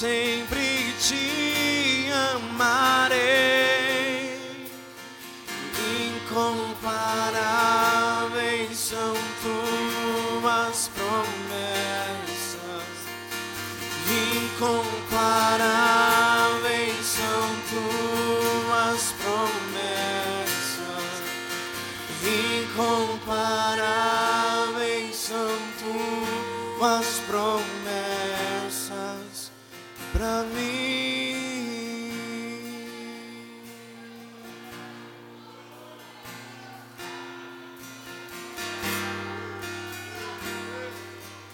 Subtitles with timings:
[0.00, 1.39] sempre te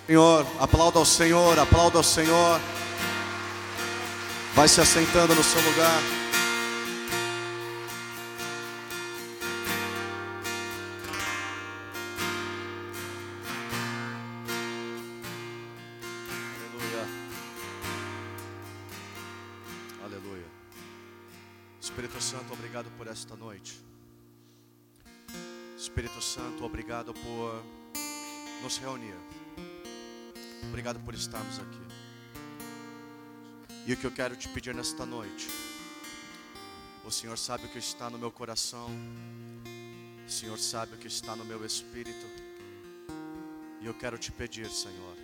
[0.07, 2.61] Senhor, aplauda ao Senhor, aplauda ao Senhor.
[4.55, 6.01] Vai se assentando no seu lugar.
[16.63, 17.09] Aleluia.
[20.05, 20.47] Aleluia.
[21.81, 23.85] Espírito Santo, obrigado por esta noite.
[25.77, 27.61] Espírito Santo, obrigado por
[28.63, 29.26] nos reunir.
[30.65, 31.87] Obrigado por estarmos aqui.
[33.87, 35.49] E o que eu quero te pedir nesta noite,
[37.05, 38.89] o Senhor sabe o que está no meu coração,
[40.27, 42.27] o Senhor sabe o que está no meu espírito,
[43.81, 45.17] e eu quero te pedir, Senhor,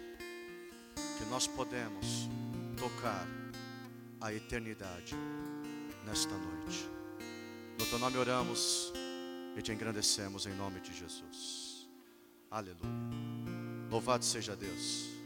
[1.18, 2.28] que nós podemos
[2.76, 3.26] tocar
[4.20, 5.16] a eternidade
[6.06, 6.88] nesta noite.
[7.78, 8.92] No teu nome oramos
[9.56, 11.88] e te engrandecemos em nome de Jesus.
[12.50, 12.82] Aleluia.
[13.90, 15.21] Louvado seja Deus.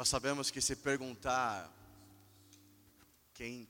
[0.00, 1.70] Nós sabemos que se perguntar
[3.34, 3.68] quem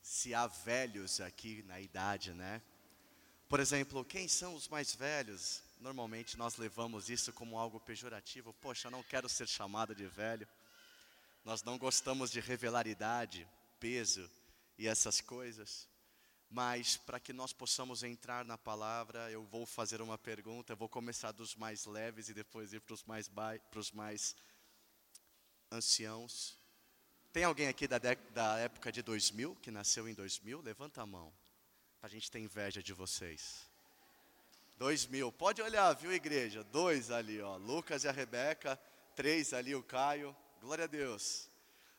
[0.00, 2.62] se há velhos aqui na idade, né?
[3.48, 5.60] Por exemplo, quem são os mais velhos?
[5.80, 8.54] Normalmente nós levamos isso como algo pejorativo.
[8.60, 10.46] Poxa, não quero ser chamado de velho.
[11.44, 13.44] Nós não gostamos de revelar idade,
[13.80, 14.30] peso
[14.78, 15.88] e essas coisas.
[16.48, 20.74] Mas para que nós possamos entrar na palavra, eu vou fazer uma pergunta.
[20.74, 24.36] Eu vou começar dos mais leves e depois ir para os mais, para os mais
[25.72, 26.56] anciãos.
[27.32, 30.60] Tem alguém aqui da, da época de 2000, que nasceu em 2000?
[30.60, 31.32] Levanta a mão.
[32.02, 33.70] A gente tem inveja de vocês.
[34.76, 36.62] 2000, pode olhar, viu, igreja?
[36.64, 37.56] Dois ali, ó.
[37.56, 38.78] Lucas e a Rebeca.
[39.14, 40.36] Três ali, o Caio.
[40.60, 41.48] Glória a Deus.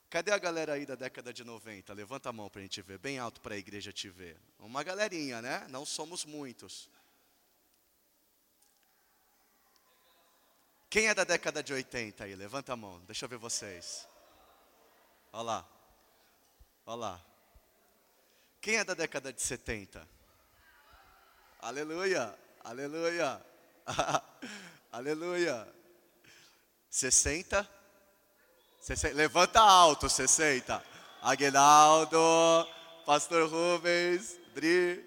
[0.10, 1.92] Cadê a galera aí da década de 90?
[1.94, 4.38] Levanta a mão para a gente ver, bem alto para a igreja te ver.
[4.60, 5.66] Uma galerinha, né?
[5.70, 6.88] Não somos muitos.
[10.94, 12.36] Quem é da década de 80 aí?
[12.36, 14.08] Levanta a mão, deixa eu ver vocês.
[15.32, 15.70] Olha lá.
[16.86, 17.22] Olha lá.
[18.62, 20.08] Quem é da década de 70?
[21.60, 23.44] Aleluia, aleluia,
[24.94, 25.68] aleluia.
[26.92, 27.68] 60?
[28.80, 29.16] 60?
[29.16, 30.80] Levanta alto, 60.
[31.24, 32.20] Aguinaldo,
[33.04, 35.04] Pastor Rubens, Dri.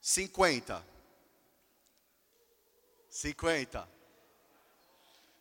[0.00, 0.95] 50.
[3.16, 3.88] 50.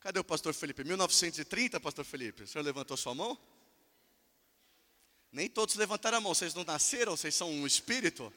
[0.00, 0.84] Cadê o pastor Felipe?
[0.84, 2.44] 1930, pastor Felipe?
[2.44, 3.36] O senhor levantou sua mão?
[5.32, 6.32] Nem todos levantaram a mão.
[6.32, 7.16] Vocês não nasceram?
[7.16, 8.32] Vocês são um espírito?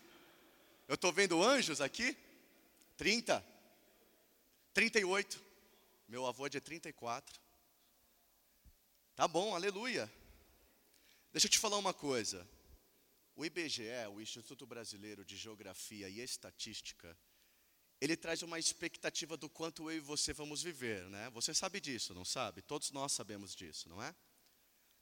[0.87, 2.17] Eu estou vendo anjos aqui.
[2.97, 3.46] 30.
[4.73, 5.40] 38.
[6.08, 7.40] Meu avô é de 34.
[9.16, 10.11] Tá bom, aleluia.
[11.31, 12.46] Deixa eu te falar uma coisa.
[13.40, 13.84] O IBGE,
[14.14, 17.18] o Instituto Brasileiro de Geografia e Estatística,
[18.02, 21.30] ele traz uma expectativa do quanto eu e você vamos viver, né?
[21.30, 22.62] Você sabe disso, não sabe?
[22.62, 24.14] Todos nós sabemos disso, não é?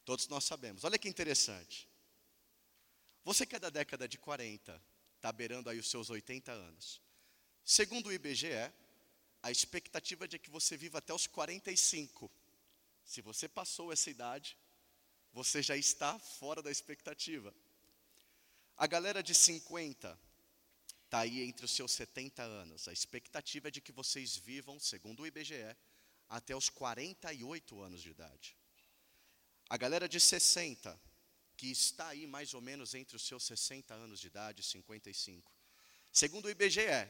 [0.06, 0.84] Todos nós sabemos.
[0.84, 1.90] Olha que interessante.
[3.24, 4.80] Você que é da década de 40,
[5.16, 7.02] está beirando aí os seus 80 anos.
[7.66, 8.72] Segundo o IBGE,
[9.42, 12.30] a expectativa é de que você viva até os 45.
[13.04, 14.56] Se você passou essa idade,
[15.34, 17.52] você já está fora da expectativa.
[18.78, 20.20] A galera de 50
[21.06, 22.88] está aí entre os seus 70 anos.
[22.88, 25.76] A expectativa é de que vocês vivam, segundo o IBGE,
[26.30, 28.56] até os 48 anos de idade.
[29.68, 31.08] A galera de 60
[31.58, 35.52] que está aí mais ou menos entre os seus 60 anos de idade e 55.
[36.12, 37.10] Segundo o IBGE,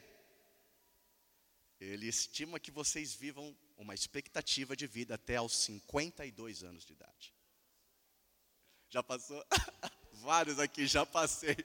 [1.78, 7.34] ele estima que vocês vivam uma expectativa de vida até aos 52 anos de idade.
[8.88, 9.44] Já passou?
[10.28, 11.56] Vários aqui, já passei.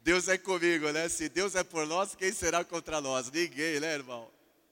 [0.00, 1.08] Deus é comigo, né?
[1.08, 3.30] Se Deus é por nós, quem será contra nós?
[3.30, 4.28] Ninguém, né, irmão?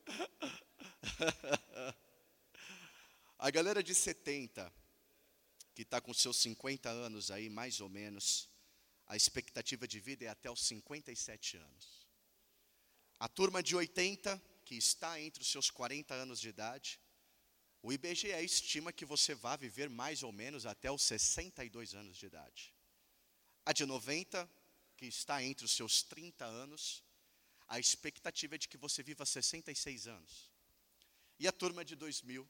[3.39, 4.73] A galera de 70,
[5.73, 8.51] que está com seus 50 anos aí, mais ou menos,
[9.07, 12.09] a expectativa de vida é até os 57 anos.
[13.21, 16.99] A turma de 80, que está entre os seus 40 anos de idade,
[17.81, 22.27] o IBGE estima que você vai viver mais ou menos até os 62 anos de
[22.27, 22.75] idade.
[23.67, 24.49] A de 90,
[24.97, 27.03] que está entre os seus 30 anos,
[27.67, 30.53] a expectativa é de que você viva 66 anos.
[31.37, 32.49] E a turma de 2000,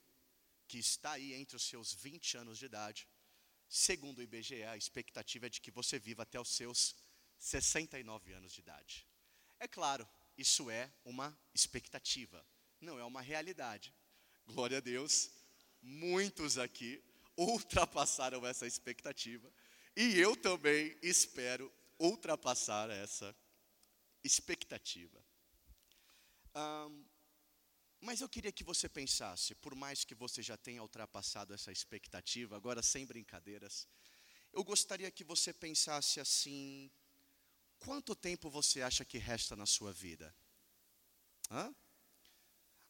[0.69, 3.09] que está aí entre os seus 20 anos de idade,
[3.67, 6.95] segundo o IBGE, a expectativa é de que você viva até os seus
[7.39, 9.07] 69 anos de idade.
[9.59, 12.47] É claro, isso é uma expectativa,
[12.79, 13.95] não é uma realidade.
[14.45, 15.31] Glória a Deus,
[15.81, 17.03] muitos aqui
[17.39, 19.51] ultrapassaram essa expectativa
[19.97, 23.35] e eu também espero ultrapassar essa
[24.23, 25.25] expectativa.
[26.55, 27.05] Um,
[28.01, 32.55] mas eu queria que você pensasse, por mais que você já tenha ultrapassado essa expectativa,
[32.55, 33.89] agora sem brincadeiras,
[34.53, 36.91] eu gostaria que você pensasse assim:
[37.79, 40.35] quanto tempo você acha que resta na sua vida?
[41.51, 41.75] Hã?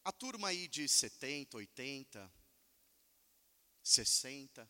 [0.03, 2.33] A turma aí de 70, 80,
[3.83, 4.69] 60,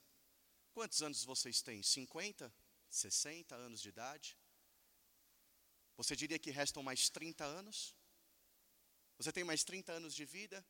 [0.77, 1.81] quantos anos vocês têm?
[1.81, 2.53] 50?
[2.87, 4.37] 60 anos de idade?
[5.95, 7.95] Você diria que restam mais 30 anos?
[9.17, 10.63] Você tem mais 30 anos de vida?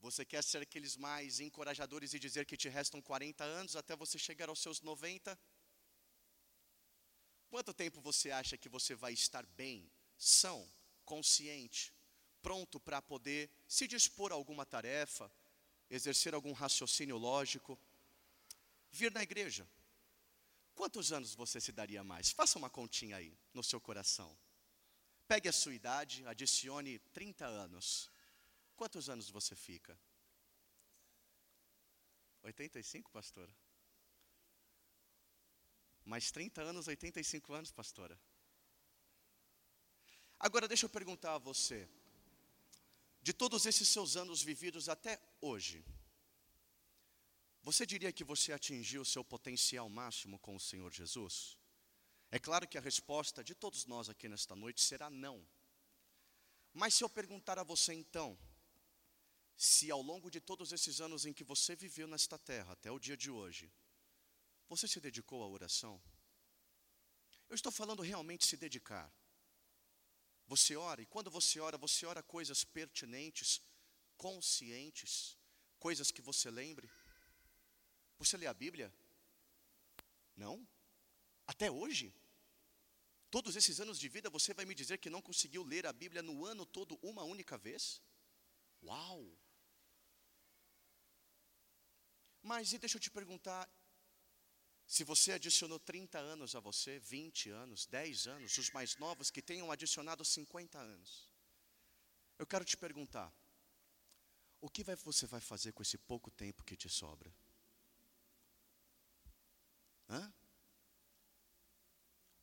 [0.00, 4.18] Você quer ser aqueles mais encorajadores e dizer que te restam 40 anos até você
[4.18, 5.38] chegar aos seus 90?
[7.50, 10.66] Quanto tempo você acha que você vai estar bem, são,
[11.04, 11.92] consciente,
[12.40, 15.30] pronto para poder se dispor a alguma tarefa,
[15.90, 17.78] exercer algum raciocínio lógico,
[18.90, 19.68] vir na igreja?
[20.74, 22.30] Quantos anos você se daria mais?
[22.30, 24.36] Faça uma continha aí no seu coração.
[25.28, 28.10] Pegue a sua idade, adicione 30 anos.
[28.76, 29.98] Quantos anos você fica?
[32.42, 33.54] 85, pastora?
[36.04, 38.18] Mais 30 anos, 85 anos, pastora.
[40.38, 41.88] Agora deixa eu perguntar a você.
[43.22, 45.84] De todos esses seus anos vividos até hoje,
[47.62, 51.58] você diria que você atingiu o seu potencial máximo com o Senhor Jesus?
[52.30, 55.46] É claro que a resposta de todos nós aqui nesta noite será não.
[56.72, 58.38] Mas se eu perguntar a você então,
[59.56, 62.98] se ao longo de todos esses anos em que você viveu nesta terra, até o
[62.98, 63.70] dia de hoje,
[64.68, 66.00] você se dedicou à oração?
[67.48, 69.12] Eu estou falando realmente se dedicar.
[70.46, 73.60] Você ora, e quando você ora, você ora coisas pertinentes,
[74.16, 75.36] conscientes,
[75.78, 76.88] coisas que você lembre.
[78.20, 78.92] Você lê a Bíblia?
[80.36, 80.68] Não?
[81.46, 82.14] Até hoje?
[83.30, 86.22] Todos esses anos de vida você vai me dizer que não conseguiu ler a Bíblia
[86.22, 88.02] no ano todo uma única vez?
[88.82, 89.18] Uau!
[92.42, 93.68] Mas e deixa eu te perguntar,
[94.86, 99.40] se você adicionou 30 anos a você, 20 anos, 10 anos, os mais novos que
[99.40, 101.30] tenham adicionado 50 anos.
[102.38, 103.32] Eu quero te perguntar,
[104.60, 107.32] o que vai, você vai fazer com esse pouco tempo que te sobra?
[110.10, 110.32] Hã?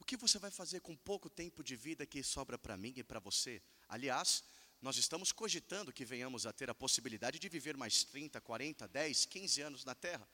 [0.07, 3.19] que você vai fazer com pouco tempo de vida que sobra para mim e para
[3.19, 3.61] você?
[3.89, 4.41] Aliás,
[4.81, 9.25] nós estamos cogitando que venhamos a ter a possibilidade de viver mais 30, 40, 10,
[9.25, 10.27] 15 anos na terra.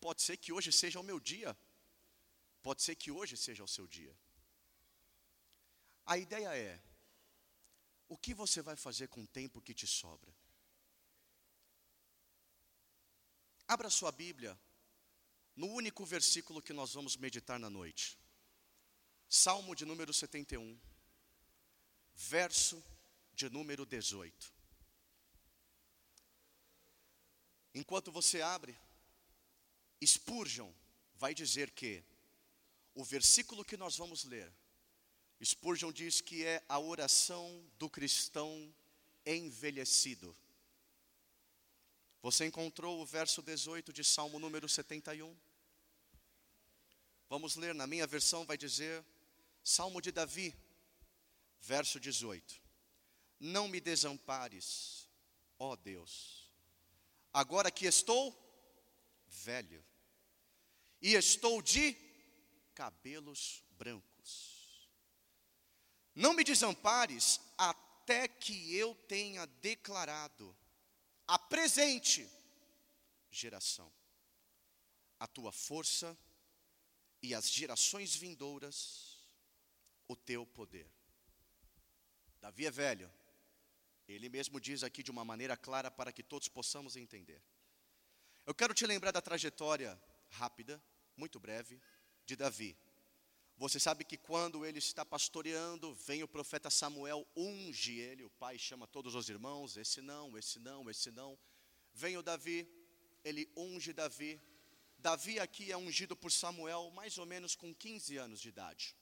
[0.00, 1.58] Pode ser que hoje seja o meu dia.
[2.62, 4.16] Pode ser que hoje seja o seu dia.
[6.06, 6.80] A ideia é:
[8.08, 10.32] o que você vai fazer com o tempo que te sobra?
[13.66, 14.58] Abra sua Bíblia
[15.58, 18.16] no único versículo que nós vamos meditar na noite.
[19.28, 20.78] Salmo de número 71,
[22.14, 22.82] verso
[23.34, 24.54] de número 18.
[27.74, 28.78] Enquanto você abre,
[30.02, 30.72] Spurgeon
[31.16, 32.04] vai dizer que
[32.94, 34.52] o versículo que nós vamos ler,
[35.44, 38.72] Spurgeon diz que é a oração do cristão
[39.26, 40.36] envelhecido.
[42.22, 45.47] Você encontrou o verso 18 de Salmo número 71?
[47.28, 49.04] Vamos ler, na minha versão vai dizer:
[49.62, 50.54] Salmo de Davi,
[51.60, 52.60] verso 18:
[53.38, 55.08] Não me desampares,
[55.58, 56.50] ó Deus,
[57.32, 58.36] agora que estou
[59.26, 59.84] velho,
[61.02, 61.94] e estou de
[62.74, 64.88] cabelos brancos.
[66.14, 70.56] Não me desampares até que eu tenha declarado
[71.26, 72.28] a presente
[73.30, 73.92] geração
[75.20, 76.16] a tua força
[77.22, 79.18] e as gerações vindouras
[80.06, 80.90] o teu poder.
[82.40, 83.10] Davi é velho,
[84.06, 87.42] ele mesmo diz aqui de uma maneira clara para que todos possamos entender.
[88.46, 90.82] Eu quero te lembrar da trajetória rápida,
[91.16, 91.80] muito breve,
[92.24, 92.76] de Davi.
[93.58, 98.56] Você sabe que quando ele está pastoreando, vem o profeta Samuel, unge ele, o pai
[98.56, 101.36] chama todos os irmãos, esse não, esse não, esse não.
[101.92, 102.66] Vem o Davi,
[103.24, 104.40] ele unge Davi.
[104.98, 108.96] Davi aqui é ungido por Samuel mais ou menos com 15 anos de idade.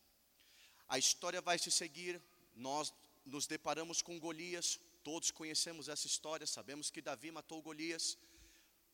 [0.86, 2.22] A história vai se seguir,
[2.54, 2.92] nós
[3.24, 8.18] nos deparamos com Golias, todos conhecemos essa história, sabemos que Davi matou Golias.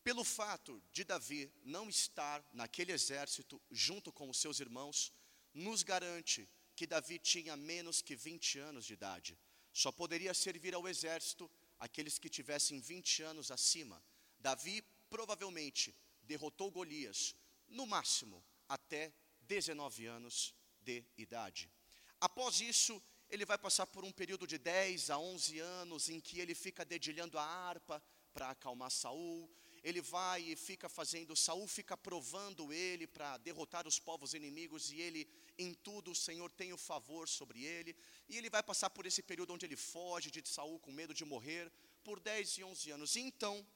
[0.04, 5.12] Pelo fato de Davi não estar naquele exército junto com os seus irmãos,
[5.52, 9.38] nos garante que Davi tinha menos que 20 anos de idade.
[9.72, 14.02] Só poderia servir ao exército aqueles que tivessem 20 anos acima.
[14.38, 15.94] Davi provavelmente
[16.32, 17.36] derrotou Golias,
[17.68, 19.12] no máximo até
[19.42, 21.70] 19 anos de idade.
[22.18, 26.40] Após isso, ele vai passar por um período de 10 a 11 anos em que
[26.40, 29.50] ele fica dedilhando a harpa para acalmar Saul,
[29.82, 35.00] ele vai e fica fazendo, Saul fica provando ele para derrotar os povos inimigos e
[35.00, 37.94] ele em tudo o Senhor tem o favor sobre ele,
[38.26, 41.26] e ele vai passar por esse período onde ele foge de Saul com medo de
[41.26, 41.70] morrer
[42.02, 43.16] por 10 e 11 anos.
[43.16, 43.66] E então,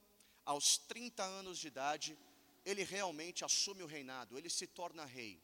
[0.47, 2.17] aos 30 anos de idade,
[2.67, 5.41] ele realmente assume o reinado, ele se torna rei.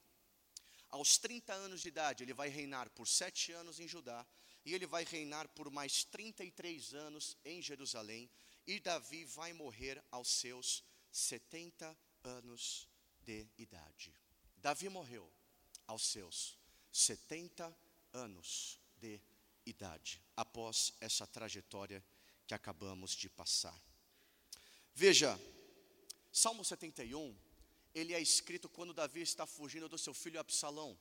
[0.89, 4.27] Aos 30 anos de idade, ele vai reinar por sete anos em Judá,
[4.65, 8.29] e ele vai reinar por mais 33 anos em Jerusalém,
[8.67, 12.89] e Davi vai morrer aos seus 70 anos
[13.21, 14.13] de idade.
[14.57, 15.33] Davi morreu
[15.87, 16.59] aos seus
[16.91, 17.75] 70
[18.13, 19.21] anos de
[19.65, 22.05] idade, após essa trajetória
[22.49, 23.81] que acabamos de passar.
[24.95, 25.39] Veja,
[26.35, 27.37] Salmo 71,
[27.95, 30.99] ele é escrito quando Davi está fugindo do seu filho Absalão.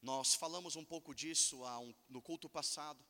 [0.00, 1.62] Nós falamos um pouco disso
[2.08, 3.04] no culto passado.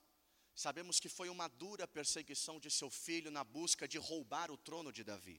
[0.54, 4.90] Sabemos que foi uma dura perseguição de seu filho na busca de roubar o trono
[4.90, 5.38] de Davi.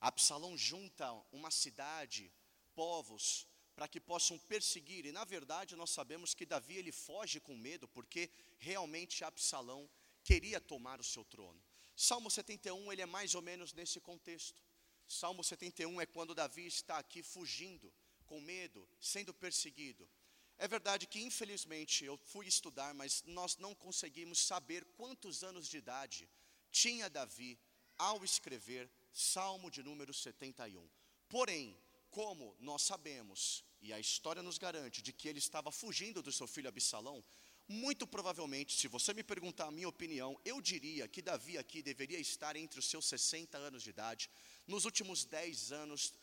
[0.00, 2.32] Absalão junta uma cidade,
[2.74, 5.04] povos, para que possam perseguir.
[5.04, 9.90] E na verdade nós sabemos que Davi ele foge com medo, porque realmente Absalão
[10.24, 11.62] queria tomar o seu trono.
[11.94, 14.62] Salmo 71 ele é mais ou menos nesse contexto.
[15.08, 17.92] Salmo 71 é quando Davi está aqui fugindo,
[18.26, 20.08] com medo, sendo perseguido.
[20.58, 25.78] É verdade que, infelizmente, eu fui estudar, mas nós não conseguimos saber quantos anos de
[25.78, 26.28] idade
[26.70, 27.58] tinha Davi
[27.96, 30.88] ao escrever Salmo de número 71.
[31.28, 31.76] Porém,
[32.10, 36.46] como nós sabemos, e a história nos garante, de que ele estava fugindo do seu
[36.46, 37.24] filho Absalão,
[37.68, 42.18] muito provavelmente, se você me perguntar a minha opinião, eu diria que Davi aqui deveria
[42.18, 44.30] estar entre os seus 60 anos de idade,
[44.66, 46.14] nos últimos 10 anos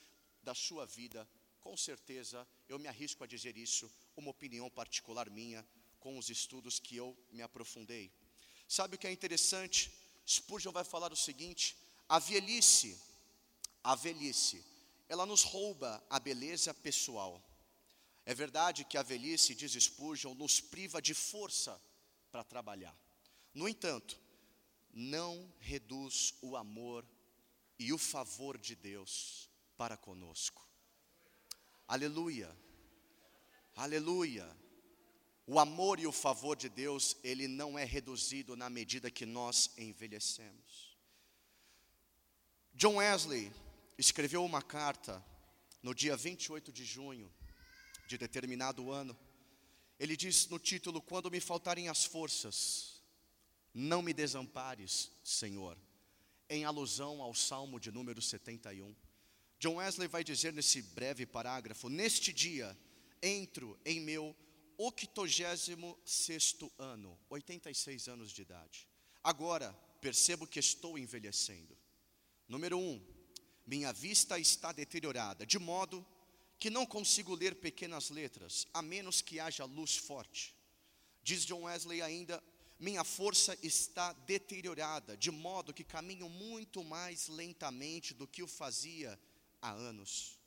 [0.41, 1.27] da sua vida,
[1.61, 5.65] com certeza, eu me arrisco a dizer isso, uma opinião particular minha,
[5.99, 8.11] com os estudos que eu me aprofundei.
[8.67, 9.91] Sabe o que é interessante?
[10.27, 11.75] Spurgeon vai falar o seguinte:
[12.07, 12.99] a velhice,
[13.83, 14.63] a velhice,
[15.09, 17.43] ela nos rouba a beleza pessoal.
[18.25, 21.79] É verdade que a velhice, diz Spurgeon, nos priva de força
[22.31, 22.97] para trabalhar.
[23.53, 24.19] No entanto,
[24.91, 27.05] não reduz o amor
[27.77, 30.67] e o favor de Deus para conosco.
[31.87, 32.55] Aleluia.
[33.75, 34.49] Aleluia.
[35.45, 39.69] O amor e o favor de Deus, ele não é reduzido na medida que nós
[39.77, 40.97] envelhecemos.
[42.73, 43.53] John Wesley
[43.97, 45.23] escreveu uma carta
[45.83, 47.31] no dia 28 de junho
[48.07, 49.17] de determinado ano.
[49.99, 53.01] Ele diz no título: Quando me faltarem as forças,
[53.73, 55.77] não me desampares, Senhor,
[56.49, 58.95] em alusão ao Salmo de número 71.
[59.59, 62.77] John Wesley vai dizer nesse breve parágrafo: Neste dia,
[63.21, 64.35] entro em meu
[64.77, 65.75] 86
[66.77, 68.87] ano, 86 anos de idade.
[69.23, 71.77] Agora, percebo que estou envelhecendo.
[72.47, 73.01] Número um,
[73.65, 76.05] minha vista está deteriorada, de modo
[76.59, 80.55] que não consigo ler pequenas letras, a menos que haja luz forte.
[81.23, 82.43] Diz John Wesley ainda:
[82.79, 89.19] minha força está deteriorada, de modo que caminho muito mais lentamente do que o fazia
[89.61, 90.37] há anos.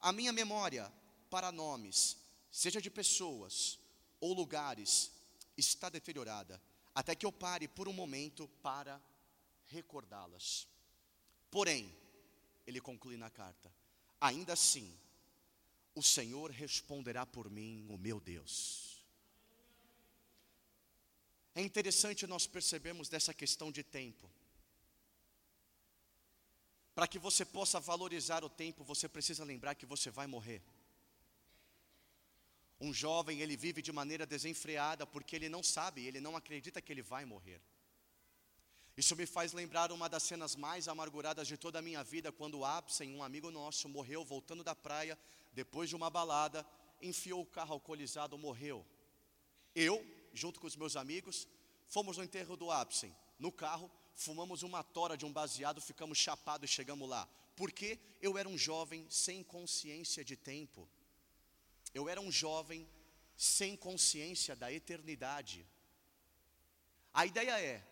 [0.00, 0.92] A minha memória
[1.30, 2.16] para nomes,
[2.50, 3.78] seja de pessoas
[4.20, 5.10] ou lugares,
[5.56, 6.60] está deteriorada,
[6.94, 9.00] até que eu pare por um momento para
[9.66, 10.68] recordá-las.
[11.50, 11.94] Porém,
[12.66, 13.72] ele conclui na carta,
[14.20, 14.94] ainda assim,
[15.98, 19.04] o Senhor responderá por mim, o meu Deus.
[21.54, 24.30] É interessante nós percebermos dessa questão de tempo.
[26.94, 30.62] Para que você possa valorizar o tempo, você precisa lembrar que você vai morrer.
[32.80, 36.92] Um jovem, ele vive de maneira desenfreada porque ele não sabe, ele não acredita que
[36.92, 37.60] ele vai morrer.
[38.98, 42.64] Isso me faz lembrar uma das cenas mais amarguradas de toda a minha vida, quando
[42.64, 45.16] Absen, um amigo nosso, morreu voltando da praia,
[45.52, 46.66] depois de uma balada,
[47.00, 48.84] enfiou o carro alcoolizado, morreu.
[49.72, 51.46] Eu, junto com os meus amigos,
[51.86, 53.14] fomos no enterro do Absen.
[53.38, 57.28] No carro, fumamos uma tora de um baseado, ficamos chapados e chegamos lá.
[57.54, 60.88] Porque eu era um jovem sem consciência de tempo.
[61.94, 62.84] Eu era um jovem
[63.36, 65.64] sem consciência da eternidade.
[67.14, 67.86] A ideia é: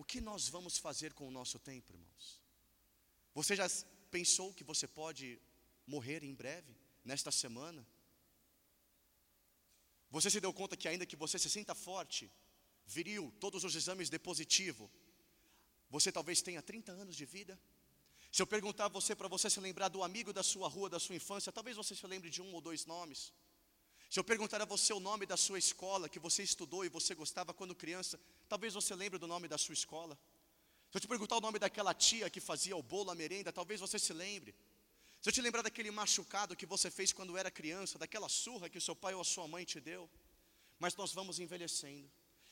[0.00, 2.40] o que nós vamos fazer com o nosso tempo, irmãos?
[3.34, 3.66] Você já
[4.10, 5.38] pensou que você pode
[5.86, 7.86] morrer em breve, nesta semana?
[10.10, 12.32] Você se deu conta que, ainda que você se sinta forte,
[12.86, 14.90] viril, todos os exames de positivo,
[15.90, 17.60] você talvez tenha 30 anos de vida?
[18.32, 20.98] Se eu perguntar a você para você se lembrar do amigo da sua rua, da
[20.98, 23.34] sua infância, talvez você se lembre de um ou dois nomes.
[24.10, 27.14] Se eu perguntar a você o nome da sua escola que você estudou e você
[27.14, 30.18] gostava quando criança, talvez você lembre do nome da sua escola.
[30.90, 33.80] Se eu te perguntar o nome daquela tia que fazia o bolo, a merenda, talvez
[33.80, 34.52] você se lembre.
[35.22, 38.78] Se eu te lembrar daquele machucado que você fez quando era criança, daquela surra que
[38.78, 40.10] o seu pai ou a sua mãe te deu.
[40.76, 42.10] Mas nós vamos envelhecendo.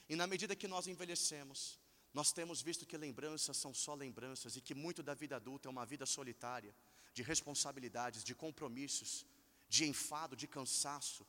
[0.09, 1.77] E na medida que nós envelhecemos,
[2.15, 5.71] nós temos visto que lembranças são só lembranças e que muito da vida adulta é
[5.71, 6.73] uma vida solitária,
[7.13, 9.27] de responsabilidades, de compromissos,
[9.69, 11.27] de enfado, de cansaço.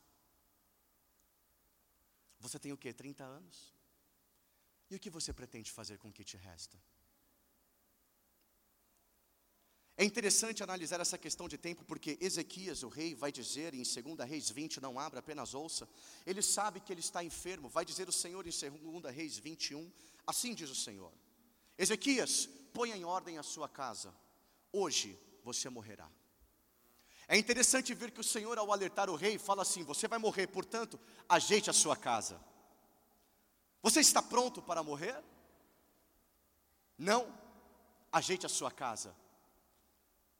[2.40, 2.92] Você tem o que?
[2.92, 3.74] 30 anos?
[4.90, 6.76] E o que você pretende fazer com o que te resta?
[9.96, 14.26] É interessante analisar essa questão de tempo, porque Ezequias, o rei, vai dizer em 2
[14.26, 15.86] Reis 20, não abra, apenas ouça.
[16.26, 19.92] Ele sabe que ele está enfermo, vai dizer o Senhor em 2 Reis 21,
[20.26, 21.12] assim diz o Senhor:
[21.76, 24.14] Ezequias, ponha em ordem a sua casa,
[24.72, 26.10] hoje você morrerá.
[27.32, 30.48] É interessante ver que o Senhor, ao alertar o rei, fala assim: Você vai morrer,
[30.48, 32.40] portanto, ajeite a sua casa.
[33.80, 35.14] Você está pronto para morrer?
[36.98, 37.32] Não?
[38.10, 39.14] Ajeite a sua casa.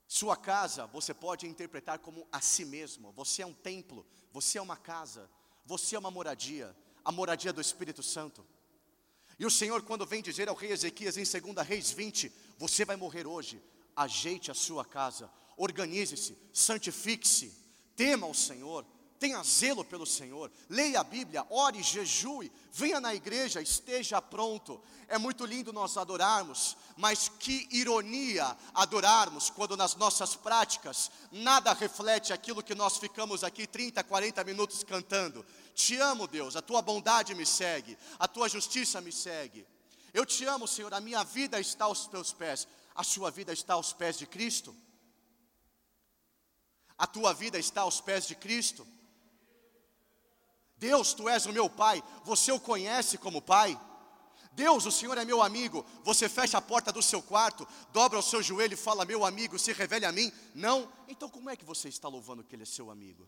[0.08, 3.12] Sua casa você pode interpretar como a si mesmo.
[3.12, 5.30] Você é um templo, você é uma casa,
[5.64, 8.44] você é uma moradia, a moradia do Espírito Santo.
[9.38, 12.96] E o Senhor, quando vem dizer ao rei Ezequias em 2 Reis 20: Você vai
[12.96, 13.62] morrer hoje,
[13.94, 17.52] ajeite a sua casa, organize-se, santifique-se,
[17.94, 18.86] tema o Senhor,
[19.18, 24.80] tenha zelo pelo Senhor, leia a Bíblia, ore, jejue, venha na igreja, esteja pronto.
[25.06, 32.32] É muito lindo nós adorarmos, mas que ironia adorarmos quando nas nossas práticas nada reflete
[32.32, 35.44] aquilo que nós ficamos aqui 30, 40 minutos cantando.
[35.74, 39.66] Te amo, Deus, a tua bondade me segue, a tua justiça me segue.
[40.14, 43.74] Eu te amo, Senhor, a minha vida está aos teus pés, a sua vida está
[43.74, 44.74] aos pés de Cristo
[47.00, 48.86] a tua vida está aos pés de Cristo.
[50.76, 53.80] Deus, tu és o meu Pai, você o conhece como Pai.
[54.52, 55.82] Deus, o Senhor é meu amigo.
[56.04, 59.58] Você fecha a porta do seu quarto, dobra o seu joelho e fala: Meu amigo,
[59.58, 60.30] se revele a mim.
[60.54, 60.92] Não?
[61.08, 63.26] Então, como é que você está louvando que Ele é seu amigo?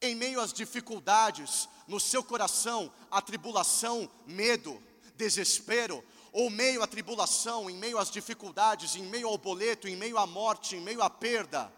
[0.00, 4.80] Em meio às dificuldades, no seu coração, a tribulação, medo,
[5.16, 10.18] desespero, ou meio à tribulação, em meio às dificuldades, em meio ao boleto, em meio
[10.18, 11.72] à morte, em meio à perda,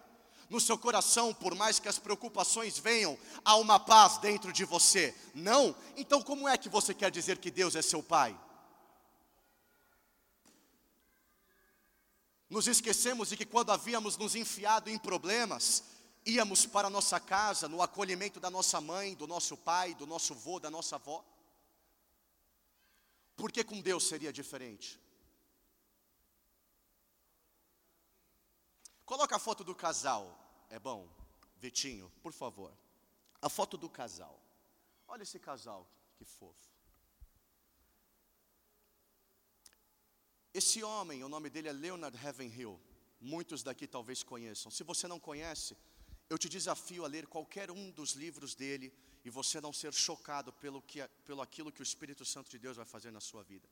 [0.49, 5.15] no seu coração, por mais que as preocupações venham, há uma paz dentro de você.
[5.35, 5.77] Não?
[5.95, 8.35] Então, como é que você quer dizer que Deus é seu Pai?
[12.49, 15.83] Nos esquecemos de que quando havíamos nos enfiado em problemas,
[16.25, 20.59] íamos para nossa casa, no acolhimento da nossa mãe, do nosso pai, do nosso avô,
[20.59, 21.23] da nossa avó.
[23.37, 24.99] Por que com Deus seria diferente?
[29.05, 30.25] Coloca a foto do casal.
[30.71, 31.09] É bom,
[31.59, 32.77] Vitinho, por favor.
[33.41, 34.43] A foto do casal.
[35.07, 36.77] Olha esse casal, que fofo.
[40.53, 42.81] Esse homem, o nome dele é Leonard Heavenhill.
[43.21, 44.73] Muitos daqui talvez conheçam.
[44.73, 45.77] Se você não conhece,
[46.31, 48.93] eu te desafio a ler qualquer um dos livros dele
[49.27, 52.77] e você não ser chocado pelo, que, pelo aquilo que o Espírito Santo de Deus
[52.77, 53.69] vai fazer na sua vida.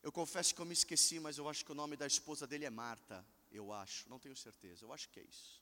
[0.00, 2.66] Eu confesso que eu me esqueci, mas eu acho que o nome da esposa dele
[2.66, 5.60] é Marta, eu acho, não tenho certeza, eu acho que é isso.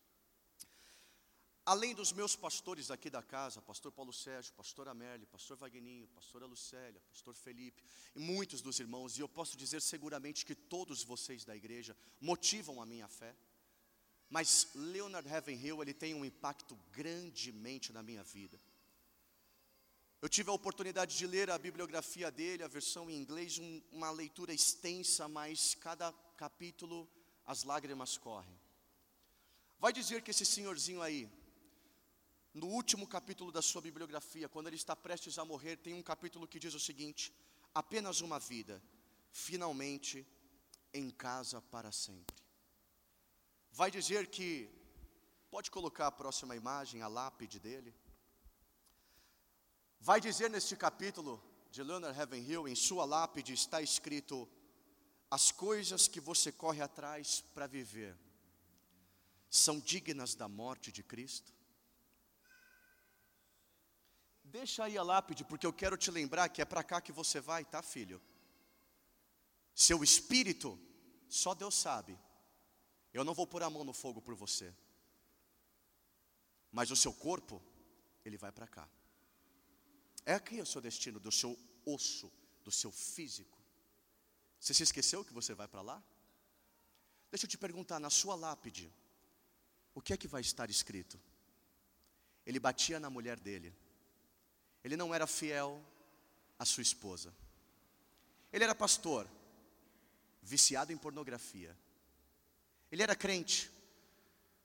[1.64, 6.44] Além dos meus pastores aqui da casa, pastor Paulo Sérgio, pastor Amélie, pastor Vagninho, pastora
[6.44, 7.82] Lucélia, pastor Felipe,
[8.14, 12.82] e muitos dos irmãos, e eu posso dizer seguramente que todos vocês da igreja motivam
[12.82, 13.34] a minha fé.
[14.28, 18.60] Mas Leonard Ravenhill, ele tem um impacto grandemente na minha vida.
[20.22, 24.10] Eu tive a oportunidade de ler a bibliografia dele, a versão em inglês, um, uma
[24.10, 27.08] leitura extensa, mas cada capítulo
[27.46, 28.60] as lágrimas correm.
[29.78, 31.26] Vai dizer que esse senhorzinho aí,
[32.52, 36.46] no último capítulo da sua bibliografia, quando ele está prestes a morrer, tem um capítulo
[36.46, 37.32] que diz o seguinte:
[37.74, 38.82] apenas uma vida,
[39.32, 40.26] finalmente
[40.92, 42.36] em casa para sempre.
[43.72, 44.68] Vai dizer que,
[45.50, 47.94] pode colocar a próxima imagem, a lápide dele.
[50.00, 54.48] Vai dizer neste capítulo de Leonard Ravenhill, em sua lápide está escrito:
[55.30, 58.16] as coisas que você corre atrás para viver
[59.50, 61.52] são dignas da morte de Cristo?
[64.42, 67.38] Deixa aí a lápide, porque eu quero te lembrar que é para cá que você
[67.38, 68.20] vai, tá, filho?
[69.74, 70.80] Seu espírito,
[71.28, 72.18] só Deus sabe.
[73.12, 74.74] Eu não vou pôr a mão no fogo por você.
[76.72, 77.62] Mas o seu corpo,
[78.24, 78.88] ele vai para cá.
[80.24, 82.30] É aqui o seu destino, do seu osso,
[82.64, 83.58] do seu físico.
[84.58, 86.02] Você se esqueceu que você vai para lá?
[87.30, 88.92] Deixa eu te perguntar, na sua lápide,
[89.94, 91.18] o que é que vai estar escrito?
[92.44, 93.74] Ele batia na mulher dele.
[94.82, 95.82] Ele não era fiel
[96.58, 97.34] à sua esposa.
[98.52, 99.28] Ele era pastor,
[100.42, 101.76] viciado em pornografia.
[102.90, 103.70] Ele era crente,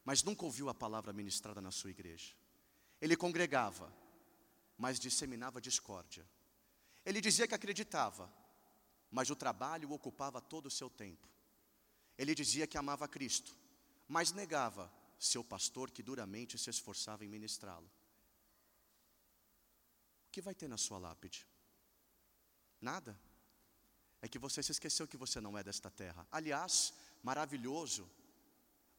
[0.03, 2.33] mas nunca ouviu a palavra ministrada na sua igreja.
[2.99, 3.91] Ele congregava,
[4.77, 6.25] mas disseminava discórdia.
[7.05, 8.31] Ele dizia que acreditava,
[9.11, 11.27] mas o trabalho ocupava todo o seu tempo.
[12.17, 13.55] Ele dizia que amava Cristo,
[14.07, 17.89] mas negava seu pastor que duramente se esforçava em ministrá-lo
[20.35, 21.47] que vai ter na sua lápide?
[22.81, 23.17] Nada.
[24.21, 26.27] É que você se esqueceu que você não é desta terra.
[26.29, 28.05] Aliás, maravilhoso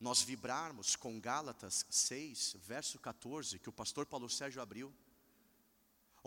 [0.00, 4.94] nós vibrarmos com Gálatas 6, verso 14, que o pastor Paulo Sérgio abriu,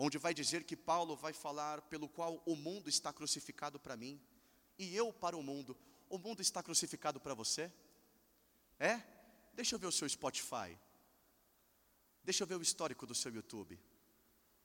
[0.02, 4.18] onde vai dizer que Paulo vai falar pelo qual o mundo está crucificado para mim
[4.78, 5.76] e eu para o mundo.
[6.08, 7.70] O mundo está crucificado para você?
[8.78, 9.02] É?
[9.52, 10.70] Deixa eu ver o seu Spotify.
[12.24, 13.78] Deixa eu ver o histórico do seu YouTube.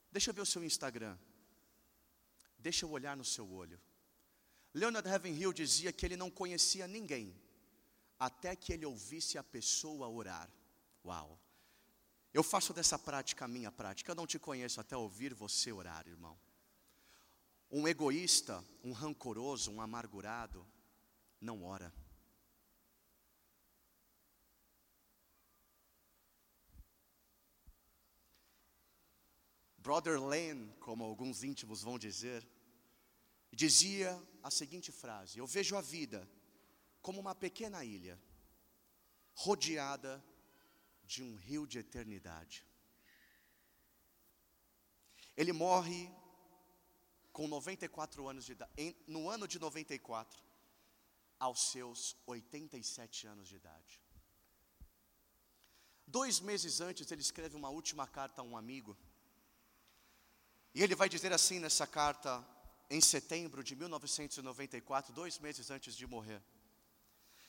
[0.09, 1.17] Deixa eu ver o seu Instagram.
[2.57, 3.79] Deixa eu olhar no seu olho.
[4.73, 7.35] Leonard Ravenhill dizia que ele não conhecia ninguém
[8.17, 10.49] até que ele ouvisse a pessoa orar.
[11.03, 11.37] Uau!
[12.35, 14.11] Eu faço dessa prática a minha prática.
[14.11, 16.37] Eu não te conheço até ouvir você orar, irmão.
[17.71, 20.67] Um egoísta, um rancoroso, um amargurado,
[21.39, 21.93] não ora.
[29.77, 32.45] Brother Len, como alguns íntimos vão dizer,
[33.49, 36.29] dizia a seguinte frase: Eu vejo a vida
[37.01, 38.21] como uma pequena ilha,
[39.33, 40.21] rodeada
[41.05, 42.65] de um rio de eternidade.
[45.37, 46.09] Ele morre
[47.31, 50.41] com 94 anos de idade, no ano de 94,
[51.39, 54.01] aos seus 87 anos de idade.
[56.07, 58.97] Dois meses antes, ele escreve uma última carta a um amigo,
[60.73, 62.45] e ele vai dizer assim nessa carta,
[62.89, 66.41] em setembro de 1994, dois meses antes de morrer: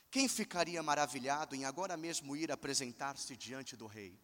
[0.09, 4.17] Quem ficaria maravilhado em agora mesmo ir apresentar-se diante do Rei?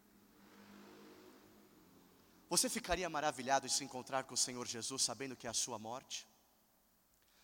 [2.49, 5.77] Você ficaria maravilhado em se encontrar com o Senhor Jesus sabendo que é a sua
[5.79, 6.27] morte?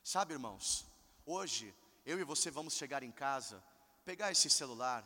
[0.04, 0.86] Sabe, irmãos,
[1.26, 1.74] hoje
[2.06, 3.64] eu e você vamos chegar em casa,
[4.06, 5.04] pegar esse celular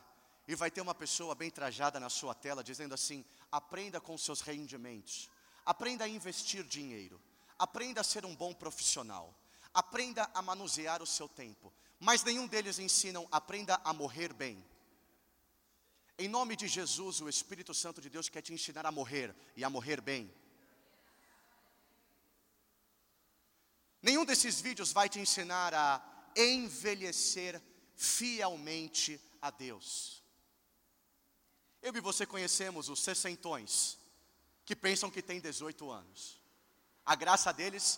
[0.48, 4.42] e vai ter uma pessoa bem trajada na sua tela dizendo assim: aprenda com seus
[4.42, 5.30] rendimentos.
[5.66, 7.20] Aprenda a investir dinheiro.
[7.58, 9.34] Aprenda a ser um bom profissional.
[9.74, 11.74] Aprenda a manusear o seu tempo.
[12.04, 14.62] Mas nenhum deles ensinam, aprenda a morrer bem.
[16.18, 19.64] Em nome de Jesus, o Espírito Santo de Deus quer te ensinar a morrer e
[19.64, 20.30] a morrer bem.
[24.02, 26.04] Nenhum desses vídeos vai te ensinar a
[26.36, 27.62] envelhecer
[27.96, 30.22] fielmente a Deus.
[31.82, 33.98] Eu e você conhecemos os sessentões
[34.66, 36.42] que pensam que tem 18 anos.
[37.06, 37.98] A graça deles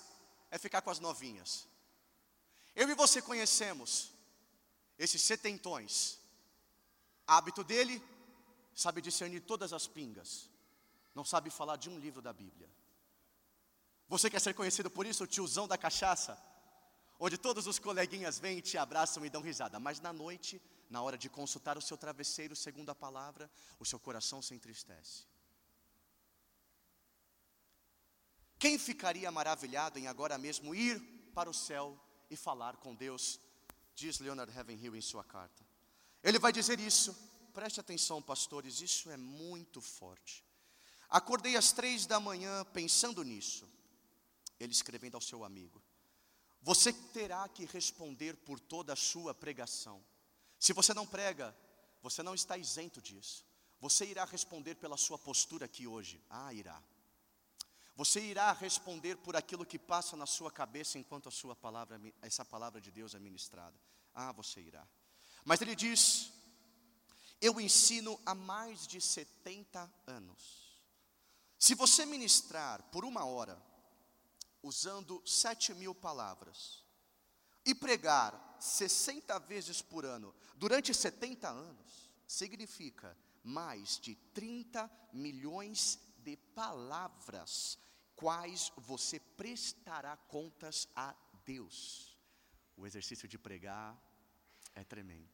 [0.52, 1.68] é ficar com as novinhas.
[2.76, 4.12] Eu e você conhecemos
[4.98, 6.20] esses setentões.
[7.26, 8.04] Hábito dele,
[8.74, 10.50] sabe discernir todas as pingas.
[11.14, 12.70] Não sabe falar de um livro da Bíblia.
[14.08, 16.38] Você quer ser conhecido por isso, o tiozão da cachaça?
[17.18, 19.80] Onde todos os coleguinhas vêm te abraçam e dão risada.
[19.80, 23.98] Mas na noite, na hora de consultar o seu travesseiro, segundo a palavra, o seu
[23.98, 25.24] coração se entristece.
[28.60, 31.00] Quem ficaria maravilhado em agora mesmo ir
[31.34, 33.40] para o céu e falar com Deus?
[33.94, 35.66] Diz Leonard Ravenhill em sua carta.
[36.24, 37.16] Ele vai dizer isso
[37.56, 40.44] preste atenção, pastores, isso é muito forte.
[41.10, 43.66] Acordei às três da manhã pensando nisso.
[44.60, 45.82] Ele escrevendo ao seu amigo:
[46.62, 50.04] Você terá que responder por toda a sua pregação.
[50.60, 51.56] Se você não prega,
[52.02, 53.46] você não está isento disso.
[53.80, 56.22] Você irá responder pela sua postura aqui hoje.
[56.30, 56.82] Ah, irá.
[57.96, 62.44] Você irá responder por aquilo que passa na sua cabeça enquanto a sua palavra, essa
[62.44, 63.80] palavra de Deus é ministrada.
[64.14, 64.86] Ah, você irá.
[65.46, 66.32] Mas ele diz:
[67.40, 70.66] Eu ensino há mais de 70 anos.
[71.58, 73.62] Se você ministrar por uma hora,
[74.62, 76.84] usando sete mil palavras,
[77.66, 86.36] e pregar 60 vezes por ano, durante 70 anos, significa mais de 30 milhões de
[86.36, 87.78] palavras,
[88.16, 92.18] quais você prestará contas a Deus.
[92.76, 93.96] O exercício de pregar
[94.74, 95.30] é tremendo.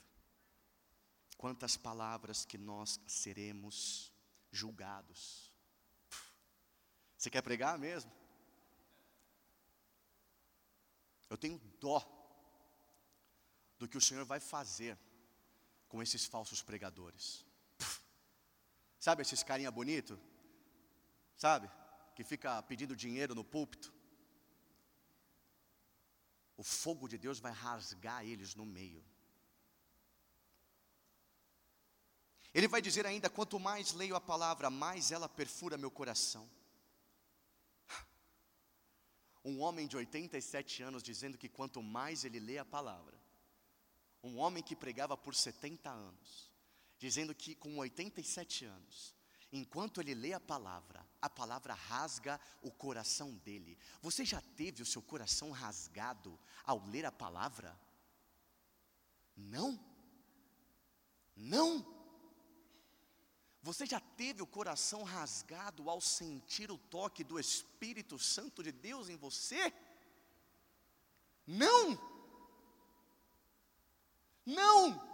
[1.38, 4.12] Quantas palavras que nós seremos
[4.52, 5.52] julgados.
[7.18, 8.12] Você quer pregar mesmo?
[11.30, 12.00] Eu tenho dó
[13.80, 15.00] do que o Senhor vai fazer
[15.88, 17.46] com esses falsos pregadores.
[19.00, 20.20] Sabe esses carinha bonito?
[21.42, 21.68] Sabe?
[22.16, 23.92] Que fica pedindo dinheiro no púlpito.
[26.56, 29.04] O fogo de Deus vai rasgar eles no meio.
[32.54, 36.48] Ele vai dizer ainda: quanto mais leio a palavra, mais ela perfura meu coração.
[39.44, 43.18] Um homem de 87 anos dizendo que quanto mais ele lê a palavra,
[44.22, 46.52] um homem que pregava por 70 anos,
[47.00, 49.16] dizendo que com 87 anos,
[49.52, 53.78] enquanto ele lê a palavra, a palavra rasga o coração dele.
[54.02, 57.78] Você já teve o seu coração rasgado ao ler a palavra?
[59.36, 59.80] Não?
[61.36, 61.86] Não?
[63.62, 69.10] Você já teve o coração rasgado ao sentir o toque do Espírito Santo de Deus
[69.10, 69.72] em você?
[71.46, 72.00] Não!
[74.46, 75.12] Não!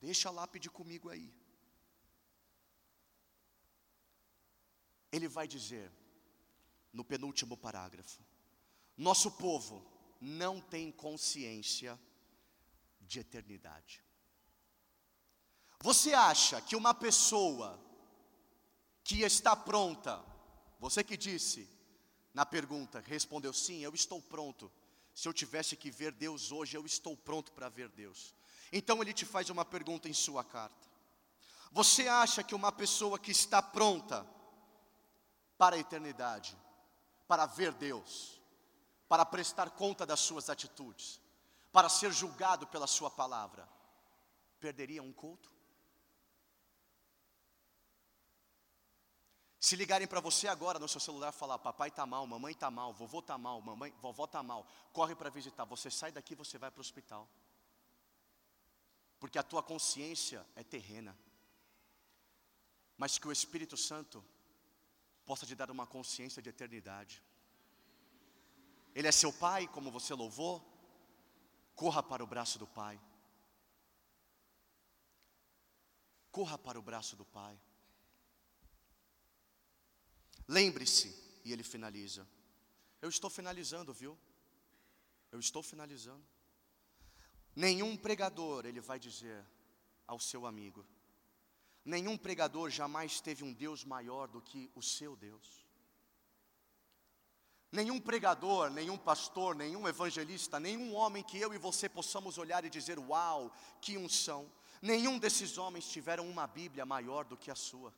[0.00, 1.37] Deixa a lápide comigo aí.
[5.10, 5.90] Ele vai dizer,
[6.92, 8.20] no penúltimo parágrafo:
[8.96, 9.84] Nosso povo
[10.20, 11.98] não tem consciência
[13.00, 14.02] de eternidade.
[15.80, 17.78] Você acha que uma pessoa
[19.04, 20.22] que está pronta,
[20.78, 21.68] você que disse
[22.34, 24.70] na pergunta, respondeu sim, eu estou pronto.
[25.14, 28.34] Se eu tivesse que ver Deus hoje, eu estou pronto para ver Deus.
[28.72, 30.88] Então ele te faz uma pergunta em sua carta.
[31.72, 34.26] Você acha que uma pessoa que está pronta
[35.58, 36.56] para a eternidade,
[37.26, 38.40] para ver Deus,
[39.08, 41.20] para prestar conta das suas atitudes,
[41.72, 43.68] para ser julgado pela sua palavra,
[44.60, 45.58] perderia um culto?
[49.60, 52.92] Se ligarem para você agora no seu celular falar, papai está mal, mamãe está mal,
[52.92, 55.64] vovô está mal, mamãe, vovó está mal, corre para visitar.
[55.64, 57.28] Você sai daqui, você vai para o hospital.
[59.18, 61.18] Porque a tua consciência é terrena.
[62.96, 64.24] Mas que o Espírito Santo
[65.28, 67.22] possa te dar uma consciência de eternidade.
[68.94, 70.54] Ele é seu pai, como você louvou.
[71.74, 72.98] Corra para o braço do pai.
[76.32, 77.60] Corra para o braço do pai.
[80.48, 81.08] Lembre-se,
[81.44, 82.26] e ele finaliza.
[83.02, 84.18] Eu estou finalizando, viu?
[85.30, 86.26] Eu estou finalizando.
[87.54, 89.44] Nenhum pregador, ele vai dizer
[90.06, 90.86] ao seu amigo,
[91.88, 95.66] nenhum pregador jamais teve um Deus maior do que o seu Deus.
[97.72, 102.70] Nenhum pregador, nenhum pastor, nenhum evangelista, nenhum homem que eu e você possamos olhar e
[102.70, 104.50] dizer: Uau, que unção.
[104.80, 107.92] Nenhum desses homens tiveram uma Bíblia maior do que a sua.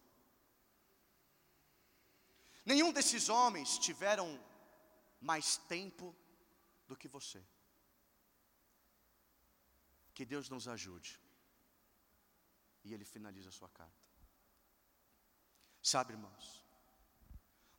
[2.64, 4.40] Nenhum desses homens tiveram
[5.20, 6.16] mais tempo
[6.86, 7.44] do que você.
[10.14, 11.20] Que Deus nos ajude.
[12.84, 14.10] E ele finaliza a sua carta.
[15.82, 16.64] Sabe, irmãos,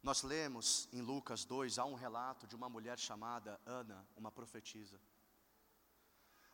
[0.02, 5.00] nós lemos em Lucas 2, há um relato de uma mulher chamada Ana, uma profetisa.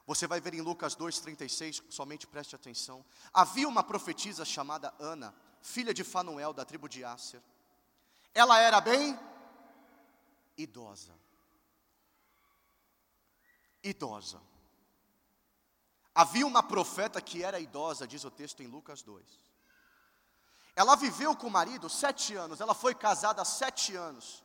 [0.06, 3.06] Você vai ver em Lucas 2,36, somente preste atenção.
[3.34, 7.42] Havia uma profetisa chamada Ana, filha de Fanuel, da tribo de Asser.
[8.34, 9.18] Ela era bem
[10.58, 11.14] idosa.
[13.84, 14.42] Idosa.
[16.18, 19.24] Havia uma profeta que era idosa, diz o texto em Lucas 2.
[20.76, 24.44] Ela viveu com o marido sete anos, ela foi casada sete anos.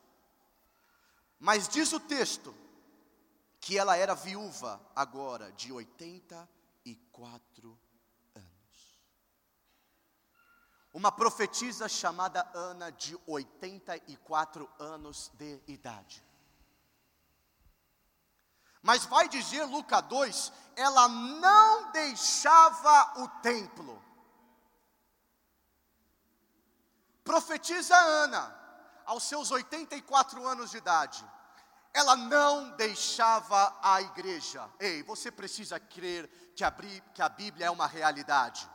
[1.39, 2.55] Mas diz o texto
[3.59, 7.79] que ela era viúva agora, de 84
[8.35, 9.01] anos.
[10.93, 16.23] Uma profetisa chamada Ana, de 84 anos de idade.
[18.83, 24.03] Mas vai dizer Lucas 2, ela não deixava o templo.
[27.23, 28.53] Profetiza Ana,
[29.05, 31.25] aos seus 84 anos de idade,
[31.93, 34.69] ela não deixava a igreja.
[34.77, 36.71] Ei, você precisa crer que a,
[37.13, 38.69] que a Bíblia é uma realidade.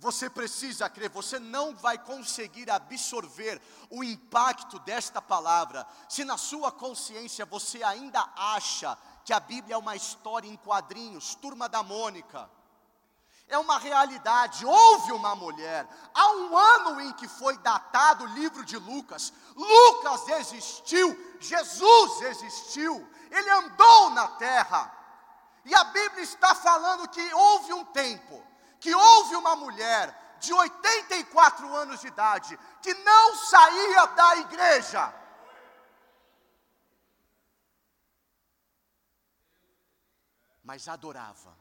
[0.00, 3.60] Você precisa crer, você não vai conseguir absorver
[3.90, 9.78] o impacto desta palavra se na sua consciência você ainda acha que a Bíblia é
[9.78, 12.50] uma história em quadrinhos, turma da Mônica.
[13.46, 14.64] É uma realidade.
[14.64, 19.34] Houve uma mulher, há um ano em que foi datado o livro de Lucas.
[19.54, 24.90] Lucas existiu, Jesus existiu, ele andou na terra.
[25.62, 28.49] E a Bíblia está falando que houve um tempo
[28.80, 35.14] que houve uma mulher de 84 anos de idade que não saía da igreja.
[40.64, 41.56] Mas adorava.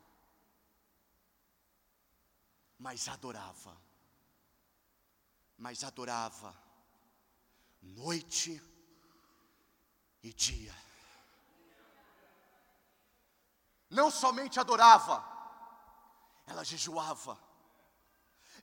[2.78, 3.76] Mas adorava.
[5.58, 6.56] Mas adorava.
[7.82, 8.62] Noite
[10.24, 10.76] e dia.
[13.90, 15.26] Não somente adorava,
[16.50, 17.40] ela jejuava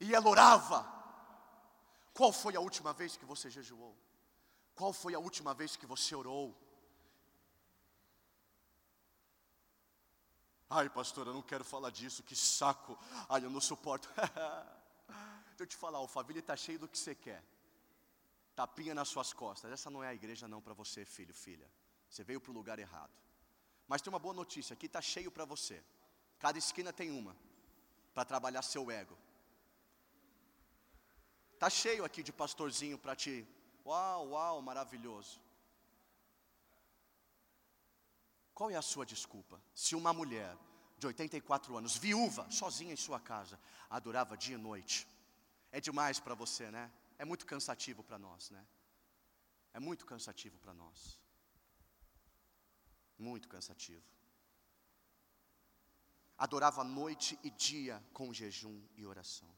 [0.01, 0.95] e ela orava.
[2.13, 3.97] Qual foi a última vez que você jejuou?
[4.75, 6.55] Qual foi a última vez que você orou?
[10.69, 12.99] Ai, pastor, eu não quero falar disso, que saco.
[13.29, 14.09] Ai, eu não suporto.
[15.49, 17.43] Deixa eu te falar, o família está cheio do que você quer.
[18.57, 19.71] Tapinha nas suas costas.
[19.71, 21.71] Essa não é a igreja não para você, filho, filha.
[22.11, 23.13] Você veio para o lugar errado.
[23.87, 25.83] Mas tem uma boa notícia, aqui está cheio para você.
[26.39, 27.37] Cada esquina tem uma
[28.17, 29.15] para trabalhar seu ego.
[31.59, 33.47] Tá cheio aqui de pastorzinho para ti.
[33.85, 35.39] Uau, uau, maravilhoso.
[38.55, 39.61] Qual é a sua desculpa?
[39.75, 40.57] Se uma mulher
[40.97, 45.07] de 84 anos, viúva, sozinha em sua casa, adorava dia e noite,
[45.71, 46.91] é demais para você, né?
[47.19, 48.67] É muito cansativo para nós, né?
[49.75, 51.21] É muito cansativo para nós.
[53.19, 54.16] Muito cansativo
[56.39, 59.49] adorava noite e dia com jejum e oração.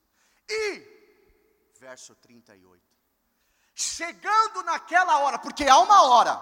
[0.48, 0.82] E,
[1.78, 2.82] verso 38,
[3.74, 6.36] chegando naquela hora, porque há uma hora,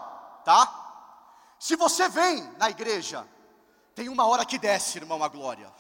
[0.44, 1.56] tá?
[1.58, 3.26] Se você vem na igreja,
[3.94, 5.72] tem uma hora que desce, irmão, a glória.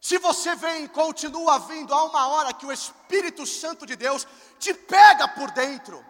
[0.00, 4.26] Se você vem e continua vindo, há uma hora que o Espírito Santo de Deus
[4.58, 6.04] te pega por dentro.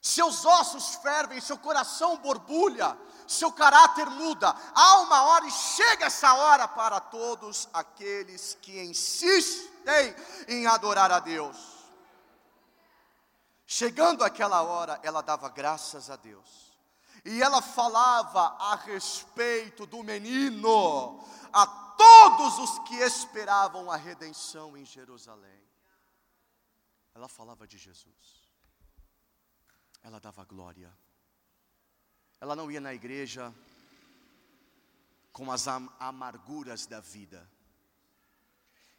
[0.00, 2.96] Seus ossos fervem, seu coração borbulha,
[3.28, 4.54] seu caráter muda.
[4.74, 10.14] Há uma hora e chega essa hora para todos aqueles que insistem
[10.48, 11.56] em adorar a Deus.
[13.66, 16.68] Chegando aquela hora, ela dava graças a Deus.
[17.24, 24.86] E ela falava a respeito do menino a todos os que esperavam a redenção em
[24.86, 25.62] Jerusalém.
[27.14, 28.48] Ela falava de Jesus.
[30.02, 30.96] Ela dava glória
[32.40, 33.54] ela não ia na igreja
[35.32, 37.48] com as am amarguras da vida.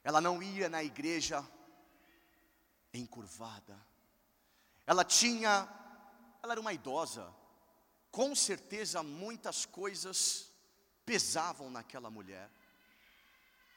[0.03, 1.45] Ela não ia na igreja
[2.93, 3.77] encurvada.
[4.85, 5.67] Ela tinha,
[6.41, 7.33] ela era uma idosa.
[8.11, 10.51] Com certeza muitas coisas
[11.05, 12.49] pesavam naquela mulher.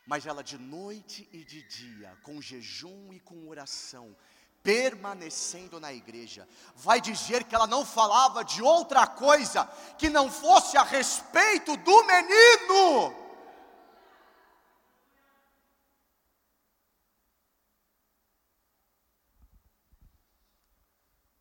[0.06, 4.16] Mas ela de noite e de dia, com jejum e com oração,
[4.62, 6.48] permanecendo na igreja.
[6.76, 9.66] Vai dizer que ela não falava de outra coisa
[9.98, 13.22] que não fosse a respeito do menino.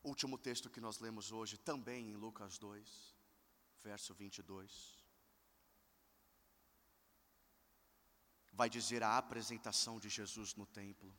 [0.03, 3.15] Último texto que nós lemos hoje, também em Lucas 2,
[3.84, 4.99] verso 22.
[8.51, 11.15] Vai dizer a apresentação de Jesus no templo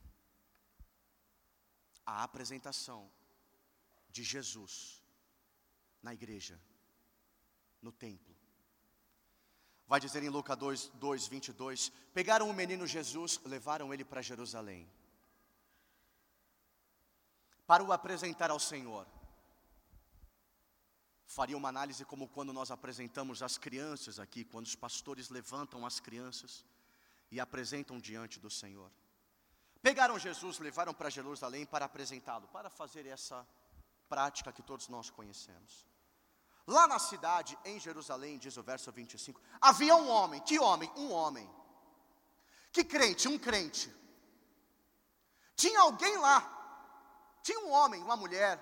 [2.05, 3.09] a apresentação
[4.09, 5.03] de Jesus
[6.01, 6.59] na igreja,
[7.81, 8.35] no templo.
[9.87, 14.89] Vai dizer em Lucas 2, 2, 22: Pegaram o menino Jesus, levaram ele para Jerusalém,
[17.65, 19.07] para o apresentar ao Senhor.
[21.25, 25.99] Faria uma análise como quando nós apresentamos as crianças aqui, quando os pastores levantam as
[25.99, 26.63] crianças
[27.31, 28.91] e apresentam diante do Senhor.
[29.83, 33.45] Pegaram Jesus, levaram para Jerusalém para apresentá-lo, para fazer essa
[34.07, 35.85] prática que todos nós conhecemos.
[36.65, 40.89] Lá na cidade, em Jerusalém, diz o verso 25, havia um homem, que homem?
[40.95, 41.53] Um homem.
[42.71, 43.93] Que crente, um crente.
[45.53, 46.39] Tinha alguém lá,
[47.43, 48.57] tinha um homem, uma mulher.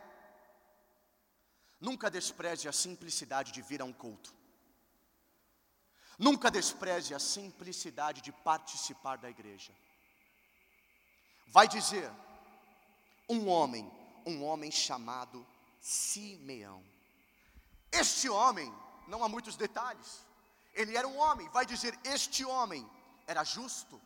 [1.79, 4.33] Nunca despreze a simplicidade de vir a um culto.
[6.17, 9.71] Nunca despreze a simplicidade de participar da igreja.
[11.51, 12.09] Vai dizer,
[13.27, 13.91] um homem,
[14.25, 15.45] um homem chamado
[15.81, 16.81] Simeão.
[17.91, 18.73] Este homem,
[19.07, 20.25] não há muitos detalhes,
[20.73, 22.89] ele era um homem, vai dizer, este homem
[23.27, 24.01] era justo,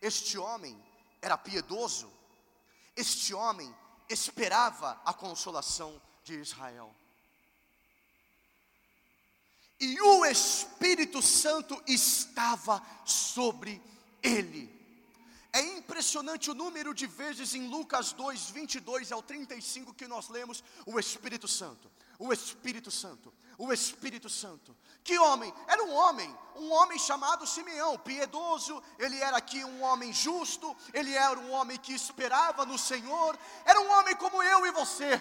[0.00, 0.80] este homem
[1.20, 2.10] era piedoso,
[2.94, 3.74] este homem
[4.08, 6.94] esperava a consolação de Israel.
[9.80, 13.82] E o Espírito Santo estava sobre
[14.22, 14.79] ele.
[15.52, 20.62] É impressionante o número de vezes em Lucas 2, 22 ao 35 que nós lemos
[20.86, 21.90] o Espírito Santo.
[22.20, 24.76] O Espírito Santo, o Espírito Santo.
[25.02, 25.52] Que homem?
[25.66, 31.14] Era um homem, um homem chamado Simeão, piedoso, ele era aqui um homem justo, ele
[31.14, 35.20] era um homem que esperava no Senhor, era um homem como eu e você.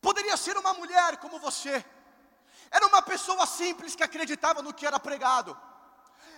[0.00, 1.84] Poderia ser uma mulher como você,
[2.70, 5.56] era uma pessoa simples que acreditava no que era pregado.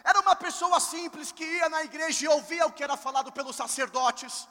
[0.02, 3.56] Era uma pessoa simples que ia na igreja e ouvia o que era falado pelos
[3.56, 4.48] sacerdotes.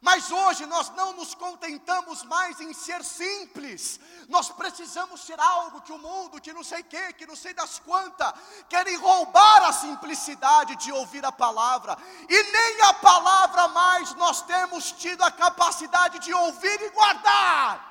[0.00, 3.98] Mas hoje nós não nos contentamos mais em ser simples,
[4.28, 7.78] nós precisamos ser algo que o mundo, que não sei que, que não sei das
[7.78, 8.32] quantas,
[8.68, 11.96] querem roubar a simplicidade de ouvir a palavra,
[12.28, 17.86] e nem a palavra mais nós temos tido a capacidade de ouvir e guardar.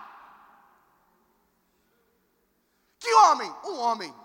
[3.00, 3.56] Que homem?
[3.64, 4.25] Um homem.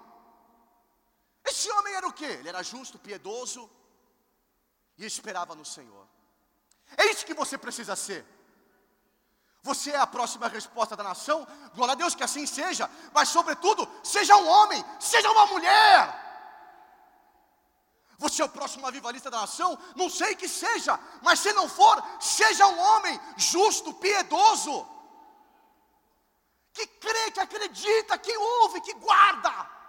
[1.45, 2.25] Esse homem era o que?
[2.25, 3.71] Ele era justo, piedoso
[4.99, 6.07] e esperava no Senhor.
[6.97, 8.27] É isso que você precisa ser.
[9.63, 13.89] Você é a próxima resposta da nação, glória a Deus que assim seja, mas sobretudo,
[14.03, 16.19] seja um homem, seja uma mulher.
[18.19, 22.03] Você é o próximo avivalista da nação, não sei que seja, mas se não for,
[22.21, 24.87] seja um homem justo, piedoso
[26.73, 29.80] que crê, que acredita, que ouve, que guarda.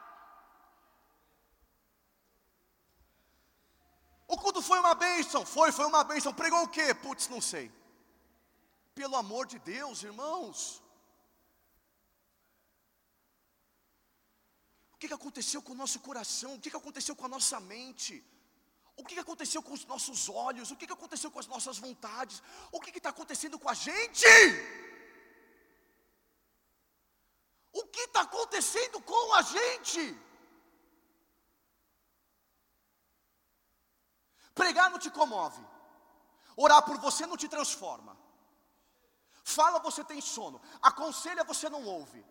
[4.42, 6.34] Culto foi uma bênção, foi, foi uma bênção.
[6.42, 6.88] Pregou o quê?
[7.04, 7.66] Putz, não sei.
[9.00, 10.58] Pelo amor de Deus, irmãos.
[14.94, 16.52] O que, aconteceu com o nosso coração?
[16.56, 18.14] O que, aconteceu com a nossa mente?
[18.96, 20.72] O que, que aconteceu com os nossos olhos?
[20.72, 22.42] O que, que aconteceu com as nossas vontades?
[22.72, 24.26] O que está acontecendo com a gente?
[27.80, 30.04] O que está acontecendo com a gente?
[34.54, 35.66] Pregar não te comove,
[36.56, 38.18] orar por você não te transforma.
[39.44, 42.24] Fala, você tem sono, aconselha, você não ouve.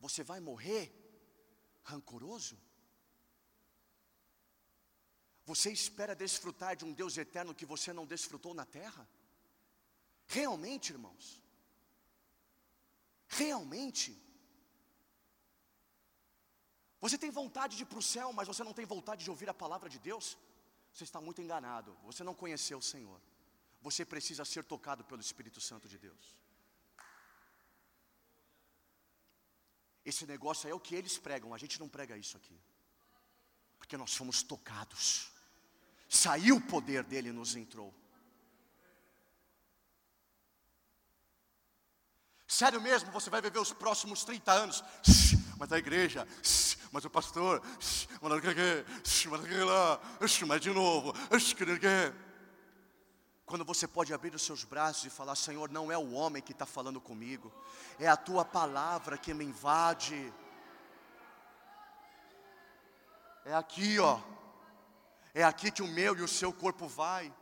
[0.00, 0.92] Você vai morrer
[1.82, 2.58] rancoroso?
[5.46, 9.08] Você espera desfrutar de um Deus eterno que você não desfrutou na terra?
[10.26, 11.43] Realmente, irmãos?
[13.40, 14.08] Realmente?
[17.04, 19.48] Você tem vontade de ir para o céu, mas você não tem vontade de ouvir
[19.50, 20.38] a palavra de Deus?
[20.92, 23.20] Você está muito enganado, você não conheceu o Senhor.
[23.82, 26.24] Você precisa ser tocado pelo Espírito Santo de Deus.
[30.04, 32.58] Esse negócio aí é o que eles pregam, a gente não prega isso aqui.
[33.78, 35.30] Porque nós fomos tocados.
[36.08, 37.92] Saiu o poder dele e nos entrou.
[42.54, 44.84] Sério mesmo, você vai viver os próximos 30 anos.
[45.58, 46.26] Mas a igreja,
[46.92, 47.60] mas o pastor,
[50.46, 51.12] mas de novo,
[53.44, 56.52] quando você pode abrir os seus braços e falar: Senhor, não é o homem que
[56.52, 57.52] está falando comigo,
[57.98, 60.32] é a tua palavra que me invade.
[63.44, 64.20] É aqui, ó.
[65.34, 67.34] É aqui que o meu e o seu corpo vai.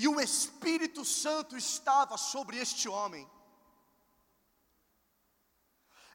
[0.00, 3.30] E o Espírito Santo estava sobre este homem.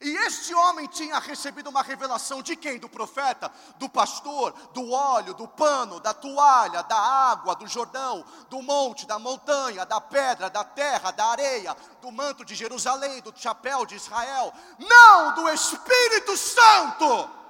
[0.01, 2.79] E este homem tinha recebido uma revelação de quem?
[2.79, 8.59] Do profeta, do pastor, do óleo, do pano, da toalha, da água, do Jordão, do
[8.63, 13.85] monte, da montanha, da pedra, da terra, da areia, do manto de Jerusalém, do chapéu
[13.85, 14.51] de Israel.
[14.79, 17.44] Não do Espírito Santo.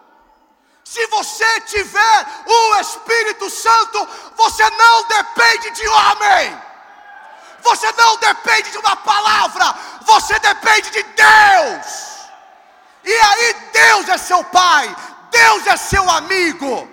[0.86, 6.62] Se você tiver o Espírito Santo, você não depende de homem.
[7.62, 12.06] Você não depende de uma palavra, você depende de Deus.
[13.04, 14.96] E aí Deus é seu pai,
[15.32, 16.88] Deus é seu amigo,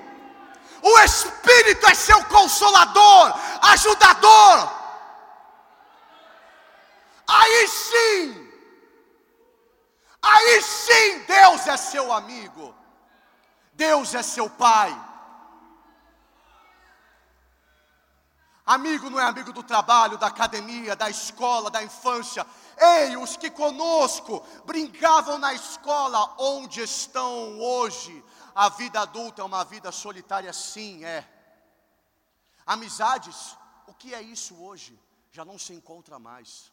[0.81, 4.73] o Espírito é seu consolador, ajudador.
[7.27, 8.53] Aí sim,
[10.23, 12.75] aí sim Deus é seu amigo,
[13.73, 14.93] Deus é seu pai.
[18.65, 22.47] Amigo não é amigo do trabalho, da academia, da escola, da infância.
[22.79, 28.25] Ei, os que conosco brincavam na escola, onde estão hoje?
[28.55, 31.29] A vida adulta é uma vida solitária, sim, é.
[32.65, 33.57] Amizades,
[33.87, 34.99] o que é isso hoje?
[35.33, 36.73] Já não se encontra mais.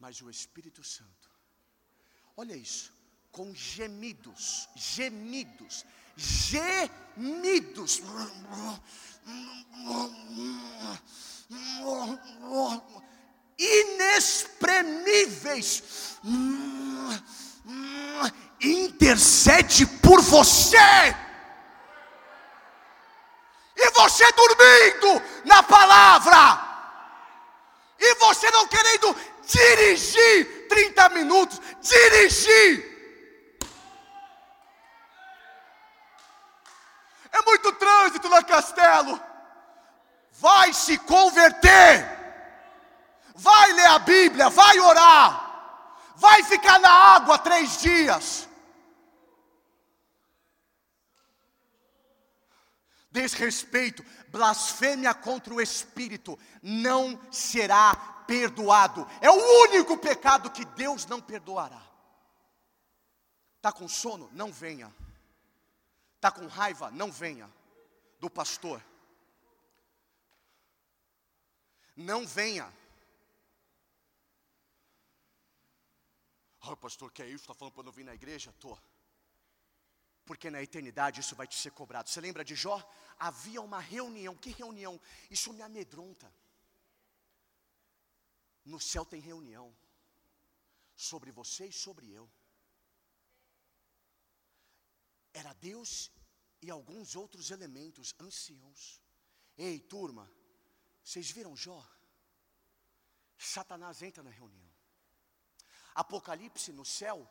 [0.00, 1.30] Mas o Espírito Santo,
[2.36, 2.91] olha isso,
[3.32, 8.02] com gemidos, gemidos, gemidos,
[13.58, 15.82] inexprimíveis,
[18.60, 20.76] intercede por você.
[23.74, 26.70] E você dormindo na palavra.
[27.98, 29.16] E você não querendo
[29.46, 32.91] dirigir 30 minutos, dirigir.
[37.32, 39.20] É muito trânsito na Castelo.
[40.32, 42.06] Vai se converter.
[43.34, 46.12] Vai ler a Bíblia, vai orar.
[46.16, 48.48] Vai ficar na água três dias.
[53.10, 57.94] Desrespeito, blasfêmia contra o Espírito não será
[58.26, 59.06] perdoado.
[59.20, 61.82] É o único pecado que Deus não perdoará.
[63.56, 64.30] Está com sono?
[64.32, 64.92] Não venha.
[66.22, 66.88] Está com raiva?
[66.92, 67.52] Não venha.
[68.20, 68.80] Do pastor.
[71.96, 72.72] Não venha.
[76.60, 77.42] Ah, pastor, que é isso?
[77.42, 78.50] Está falando para não vir na igreja?
[78.50, 78.80] Estou.
[80.24, 82.08] Porque na eternidade isso vai te ser cobrado.
[82.08, 82.80] Você lembra de Jó?
[83.18, 84.36] Havia uma reunião.
[84.36, 85.00] Que reunião?
[85.28, 86.32] Isso me amedronta.
[88.64, 89.76] No céu tem reunião.
[90.94, 92.30] Sobre você e sobre eu.
[95.32, 96.10] Era Deus
[96.60, 99.00] e alguns outros elementos, anciãos.
[99.56, 100.30] Ei, turma,
[101.02, 101.84] vocês viram Jó?
[103.38, 104.70] Satanás entra na reunião.
[105.94, 107.28] Apocalipse no céu,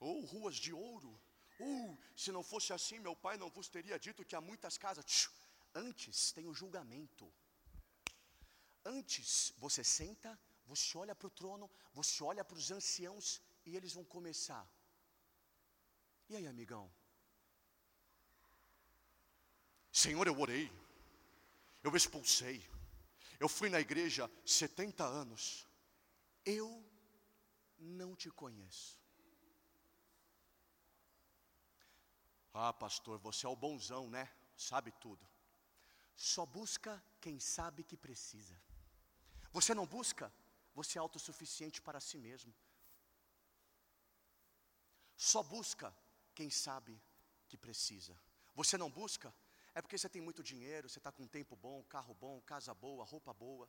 [0.00, 1.20] ou oh, ruas de ouro.
[1.60, 5.30] Uh, se não fosse assim, meu pai não vos teria dito que há muitas casas.
[5.74, 7.32] Antes tem o julgamento.
[8.84, 13.92] Antes você senta, você olha para o trono, você olha para os anciãos e eles
[13.92, 14.66] vão começar.
[16.30, 16.88] E aí, amigão?
[19.90, 20.70] Senhor, eu orei,
[21.82, 22.64] eu expulsei,
[23.40, 25.66] eu fui na igreja 70 anos,
[26.44, 26.88] eu
[27.76, 28.96] não te conheço.
[32.54, 34.32] Ah, pastor, você é o bonzão, né?
[34.56, 35.28] Sabe tudo.
[36.14, 38.56] Só busca quem sabe que precisa.
[39.50, 40.32] Você não busca,
[40.76, 42.54] você é autossuficiente para si mesmo.
[45.16, 45.92] Só busca
[46.34, 47.00] quem sabe
[47.48, 48.18] que precisa.
[48.54, 49.34] Você não busca,
[49.74, 53.04] é porque você tem muito dinheiro, você está com tempo bom, carro bom, casa boa,
[53.04, 53.68] roupa boa.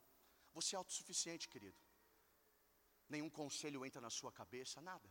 [0.52, 1.78] Você é autossuficiente, querido.
[3.08, 5.08] Nenhum conselho entra na sua cabeça, nada.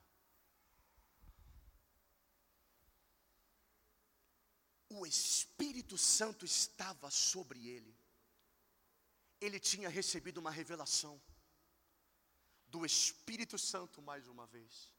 [4.89, 7.95] O Espírito Santo estava sobre ele.
[9.39, 11.21] Ele tinha recebido uma revelação
[12.67, 14.91] do Espírito Santo mais uma vez,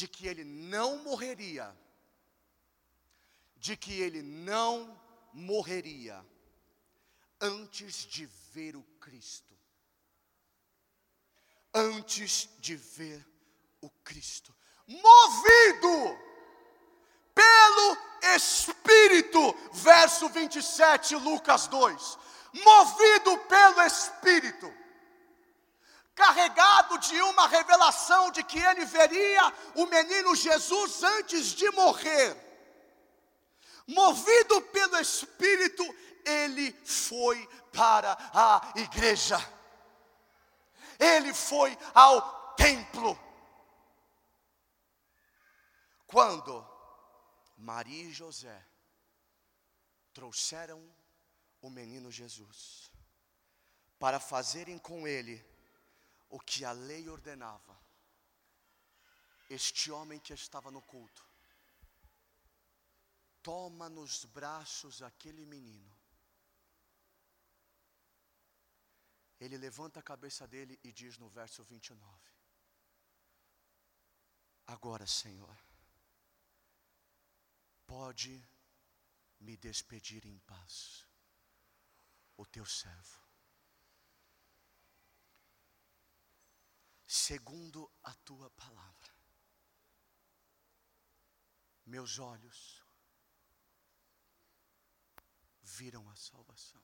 [0.00, 1.76] de que ele não morreria
[3.54, 4.98] de que ele não
[5.34, 6.26] morreria
[7.38, 8.24] antes de
[8.54, 9.54] ver o Cristo.
[11.74, 13.22] Antes de ver
[13.82, 14.56] o Cristo.
[14.86, 16.18] Movido
[17.34, 22.18] pelo Espírito, verso 27, Lucas 2.
[22.54, 24.79] Movido pelo Espírito
[26.14, 32.50] carregado de uma revelação de que ele veria o menino Jesus antes de morrer
[33.90, 35.82] movido pelo Espírito,
[36.24, 39.36] ele foi para a igreja,
[40.98, 43.18] ele foi ao templo.
[46.06, 46.66] Quando
[47.56, 48.66] Maria e José
[50.12, 50.82] trouxeram
[51.60, 52.90] o menino Jesus
[53.98, 55.44] para fazerem com ele
[56.30, 57.78] o que a lei ordenava,
[59.48, 61.28] este homem que estava no culto
[63.42, 65.98] toma nos braços aquele menino.
[69.40, 72.30] Ele levanta a cabeça dele e diz no verso 29:
[74.66, 75.56] Agora, Senhor,
[77.86, 78.46] pode
[79.40, 81.06] me despedir em paz,
[82.36, 83.29] o teu servo.
[87.12, 89.12] Segundo a tua palavra.
[91.84, 92.84] Meus olhos
[95.60, 96.80] viram a salvação.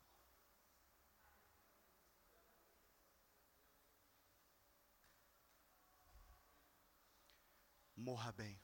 [7.94, 8.60] Morra bem.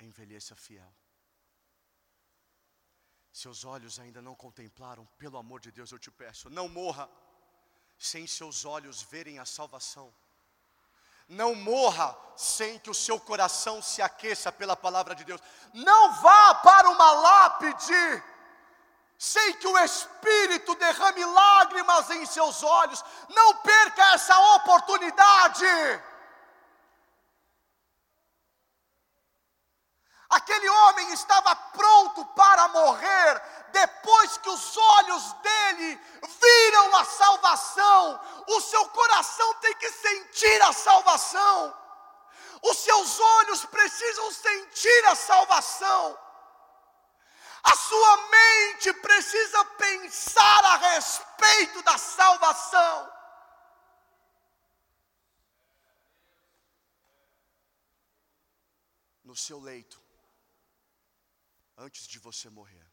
[0.00, 0.94] Envelheça fiel.
[3.32, 7.08] Seus olhos ainda não contemplaram, pelo amor de Deus eu te peço, não morra
[8.00, 10.10] sem seus olhos verem a salvação.
[11.28, 15.40] Não morra sem que o seu coração se aqueça pela palavra de Deus.
[15.74, 18.24] Não vá para uma lápide
[19.18, 23.04] sem que o Espírito derrame lágrimas em seus olhos.
[23.28, 25.66] Não perca essa oportunidade.
[30.30, 36.00] Aquele homem estava pronto para morrer depois que os olhos dele
[36.40, 38.20] viram a salvação.
[38.48, 41.76] O seu coração tem que sentir a salvação.
[42.62, 46.18] Os seus olhos precisam sentir a salvação.
[47.62, 53.12] A sua mente precisa pensar a respeito da salvação.
[59.22, 60.02] No seu leito,
[61.76, 62.89] antes de você morrer,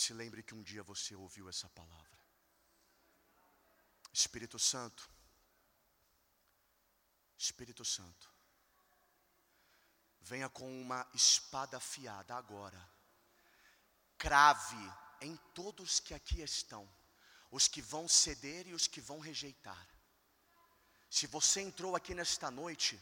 [0.00, 2.18] se lembre que um dia você ouviu essa palavra.
[4.12, 5.08] Espírito Santo,
[7.36, 8.32] Espírito Santo,
[10.20, 12.82] venha com uma espada afiada agora,
[14.16, 16.88] crave em todos que aqui estão,
[17.50, 19.86] os que vão ceder e os que vão rejeitar.
[21.10, 22.98] Se você entrou aqui nesta noite,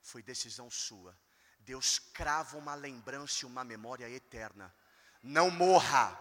[0.00, 1.18] foi decisão sua
[1.60, 4.74] Deus crava uma lembrança e uma memória eterna.
[5.22, 6.18] Não morra,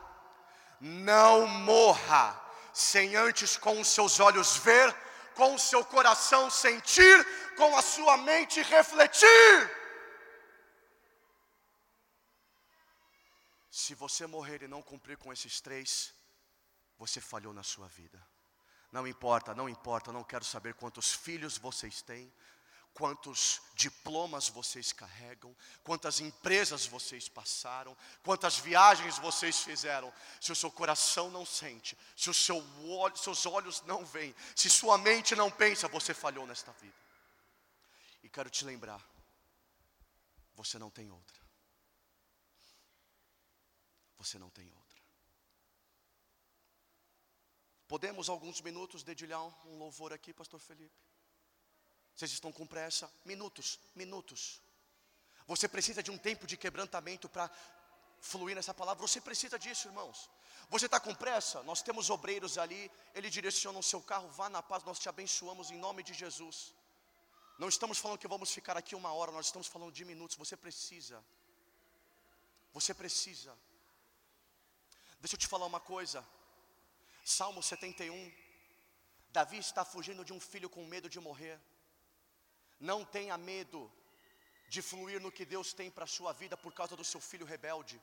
[0.79, 2.39] não morra,
[2.73, 4.93] sem antes com os seus olhos ver,
[5.35, 9.79] com o seu coração sentir, com a sua mente refletir.
[13.71, 16.13] Se você morrer e não cumprir com esses três,
[16.97, 18.21] você falhou na sua vida.
[18.91, 22.31] Não importa, não importa, não quero saber quantos filhos vocês têm,
[22.93, 30.13] quantos diplomas vocês carregam, quantas empresas vocês passaram, quantas viagens vocês fizeram.
[30.41, 32.63] Se o seu coração não sente, se os seu
[33.15, 36.97] seus olhos não veem, se sua mente não pensa, você falhou nesta vida.
[38.21, 39.01] E quero te lembrar,
[40.53, 41.39] você não tem outra.
[44.17, 45.01] Você não tem outra.
[47.87, 51.08] Podemos alguns minutos dedilhar um louvor aqui, pastor Felipe?
[52.19, 53.09] Vocês estão com pressa?
[53.23, 54.61] Minutos, minutos.
[55.47, 57.49] Você precisa de um tempo de quebrantamento para
[58.19, 59.01] fluir nessa palavra.
[59.07, 60.29] Você precisa disso, irmãos.
[60.69, 61.63] Você está com pressa?
[61.63, 65.71] Nós temos obreiros ali, ele direciona o seu carro, vá na paz, nós te abençoamos
[65.71, 66.73] em nome de Jesus.
[67.57, 70.35] Não estamos falando que vamos ficar aqui uma hora, nós estamos falando de minutos.
[70.35, 71.23] Você precisa.
[72.73, 73.57] Você precisa.
[75.21, 76.27] Deixa eu te falar uma coisa.
[77.23, 78.29] Salmo 71.
[79.31, 81.57] Davi está fugindo de um filho com medo de morrer.
[82.79, 83.91] Não tenha medo
[84.67, 87.45] de fluir no que Deus tem para a sua vida por causa do seu filho
[87.45, 88.01] rebelde.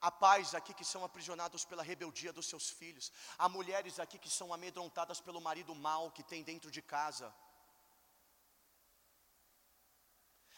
[0.00, 3.12] Há pais aqui que são aprisionados pela rebeldia dos seus filhos.
[3.36, 7.32] Há mulheres aqui que são amedrontadas pelo marido mau que tem dentro de casa.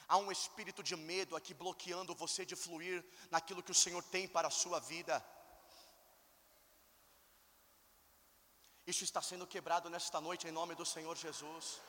[0.06, 4.28] Há um espírito de medo aqui bloqueando você de fluir naquilo que o Senhor tem
[4.28, 5.14] para a sua vida.
[8.86, 11.80] Isso está sendo quebrado nesta noite em nome do Senhor Jesus.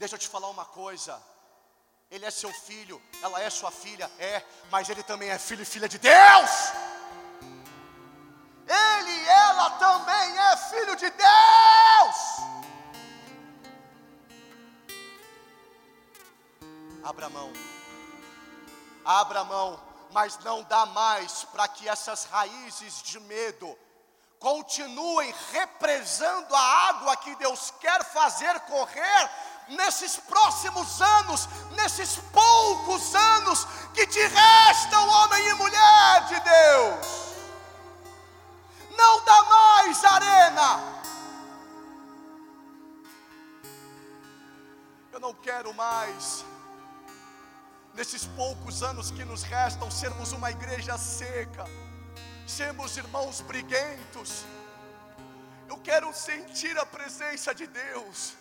[0.00, 1.22] Deixa eu te falar uma coisa.
[2.10, 5.66] Ele é seu filho, ela é sua filha, é, mas ele também é filho e
[5.66, 6.50] filha de Deus.
[8.66, 12.16] Ele e ela também é filho de Deus.
[17.04, 17.52] Abra mão,
[19.04, 19.78] abra mão,
[20.12, 23.78] mas não dá mais para que essas raízes de medo
[24.38, 29.30] continuem represando a água que Deus quer fazer correr
[29.70, 37.20] nesses próximos anos, nesses poucos anos que te restam, homem e mulher de Deus.
[38.96, 41.00] Não dá mais arena.
[45.12, 46.44] Eu não quero mais,
[47.94, 51.64] nesses poucos anos que nos restam, sermos uma igreja seca,
[52.46, 54.44] sermos irmãos briguentos.
[55.70, 58.34] Eu quero sentir a presença de Deus.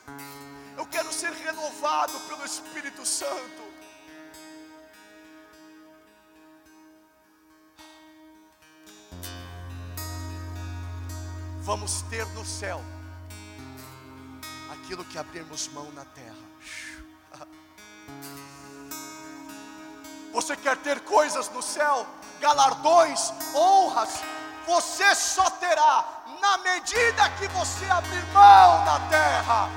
[0.78, 3.70] Eu quero ser renovado pelo Espírito Santo.
[11.70, 12.82] vamos ter no céu
[14.72, 16.36] aquilo que abrirmos mão na terra.
[20.34, 22.08] Você quer ter coisas no céu,
[22.42, 24.10] galardões, honras,
[24.66, 29.70] você só terá na medida que você abrir mão na terra.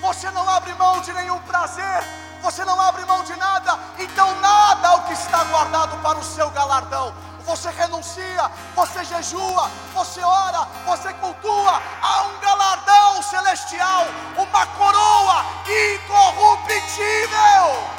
[0.00, 2.04] Você não abre mão de nenhum prazer,
[2.42, 6.24] você não abre mão de nada, então nada é o que está guardado para o
[6.24, 7.14] seu galardão.
[7.44, 14.04] Você renuncia, você jejua, você ora, você cultua, há um galardão celestial,
[14.36, 17.95] uma coroa incorruptível.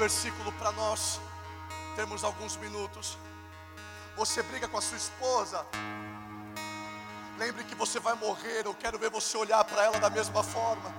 [0.00, 1.20] Versículo para nós,
[1.94, 3.18] temos alguns minutos.
[4.16, 5.64] Você briga com a sua esposa,
[7.40, 8.66] Lembre que você vai morrer.
[8.66, 10.94] Eu quero ver você olhar para ela da mesma forma.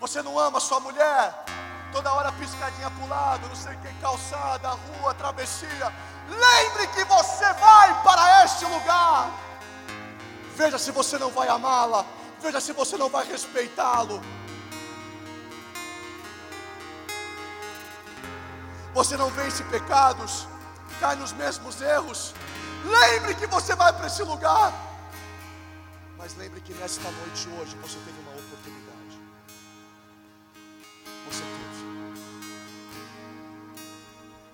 [0.00, 1.44] Você não ama sua mulher?
[1.92, 5.92] Toda hora piscadinha para o lado, não sei o que, calçada, rua, travessia.
[6.26, 9.30] Lembre que você vai para este lugar.
[10.56, 12.06] Veja se você não vai amá-la.
[12.40, 14.22] Veja se você não vai respeitá-lo.
[18.94, 20.46] Você não vence pecados,
[21.00, 22.34] cai nos mesmos erros.
[22.84, 24.72] Lembre que você vai para esse lugar.
[26.18, 29.18] Mas lembre que nesta noite hoje você teve uma oportunidade.
[31.28, 31.62] Você teve.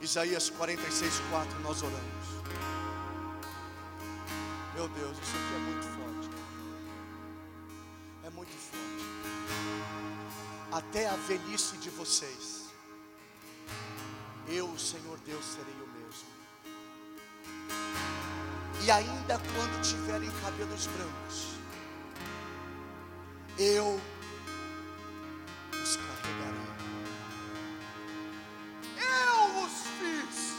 [0.00, 2.28] Isaías 46, 4, nós oramos.
[4.74, 6.30] Meu Deus, isso aqui é muito forte.
[8.24, 9.04] É muito forte.
[10.70, 12.57] Até a velhice de vocês,
[14.50, 16.28] eu, Senhor Deus, serei o mesmo.
[18.82, 21.48] E ainda quando tiverem cabelos brancos,
[23.58, 24.00] eu
[25.82, 26.58] os carregarei.
[28.96, 30.54] Eu os fiz.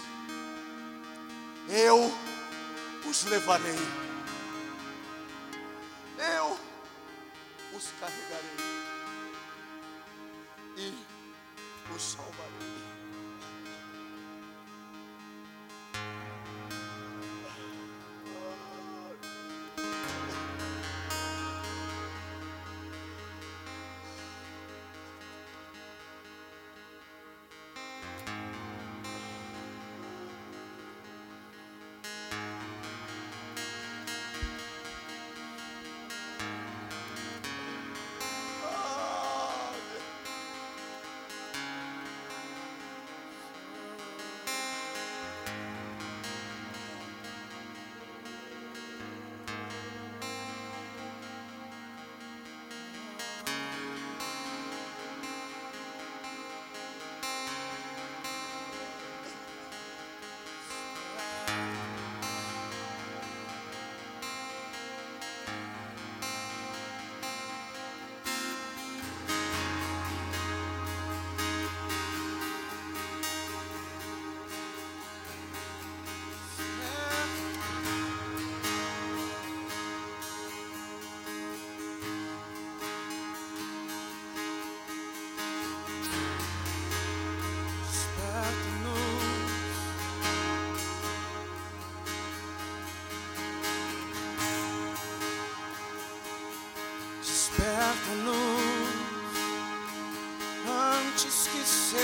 [1.69, 2.11] Eu
[3.09, 4.08] os levarei.
[98.09, 98.39] Desperta-nos
[100.67, 101.99] antes que seja.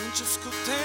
[0.00, 0.77] Antes que o tempo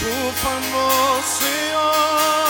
[0.00, 0.04] 不
[0.40, 2.47] 怕牧，神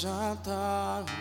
[0.00, 1.12] já tarde.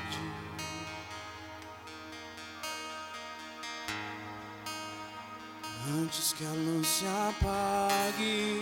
[5.99, 8.56] Antes que a luz se apague.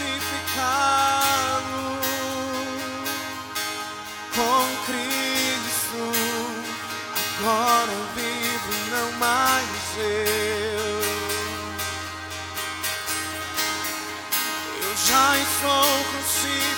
[0.00, 1.76] crucificado
[4.34, 6.02] com Cristo.
[7.38, 11.00] Agora eu vivo, não mais eu.
[14.82, 16.70] Eu já estou crucificado.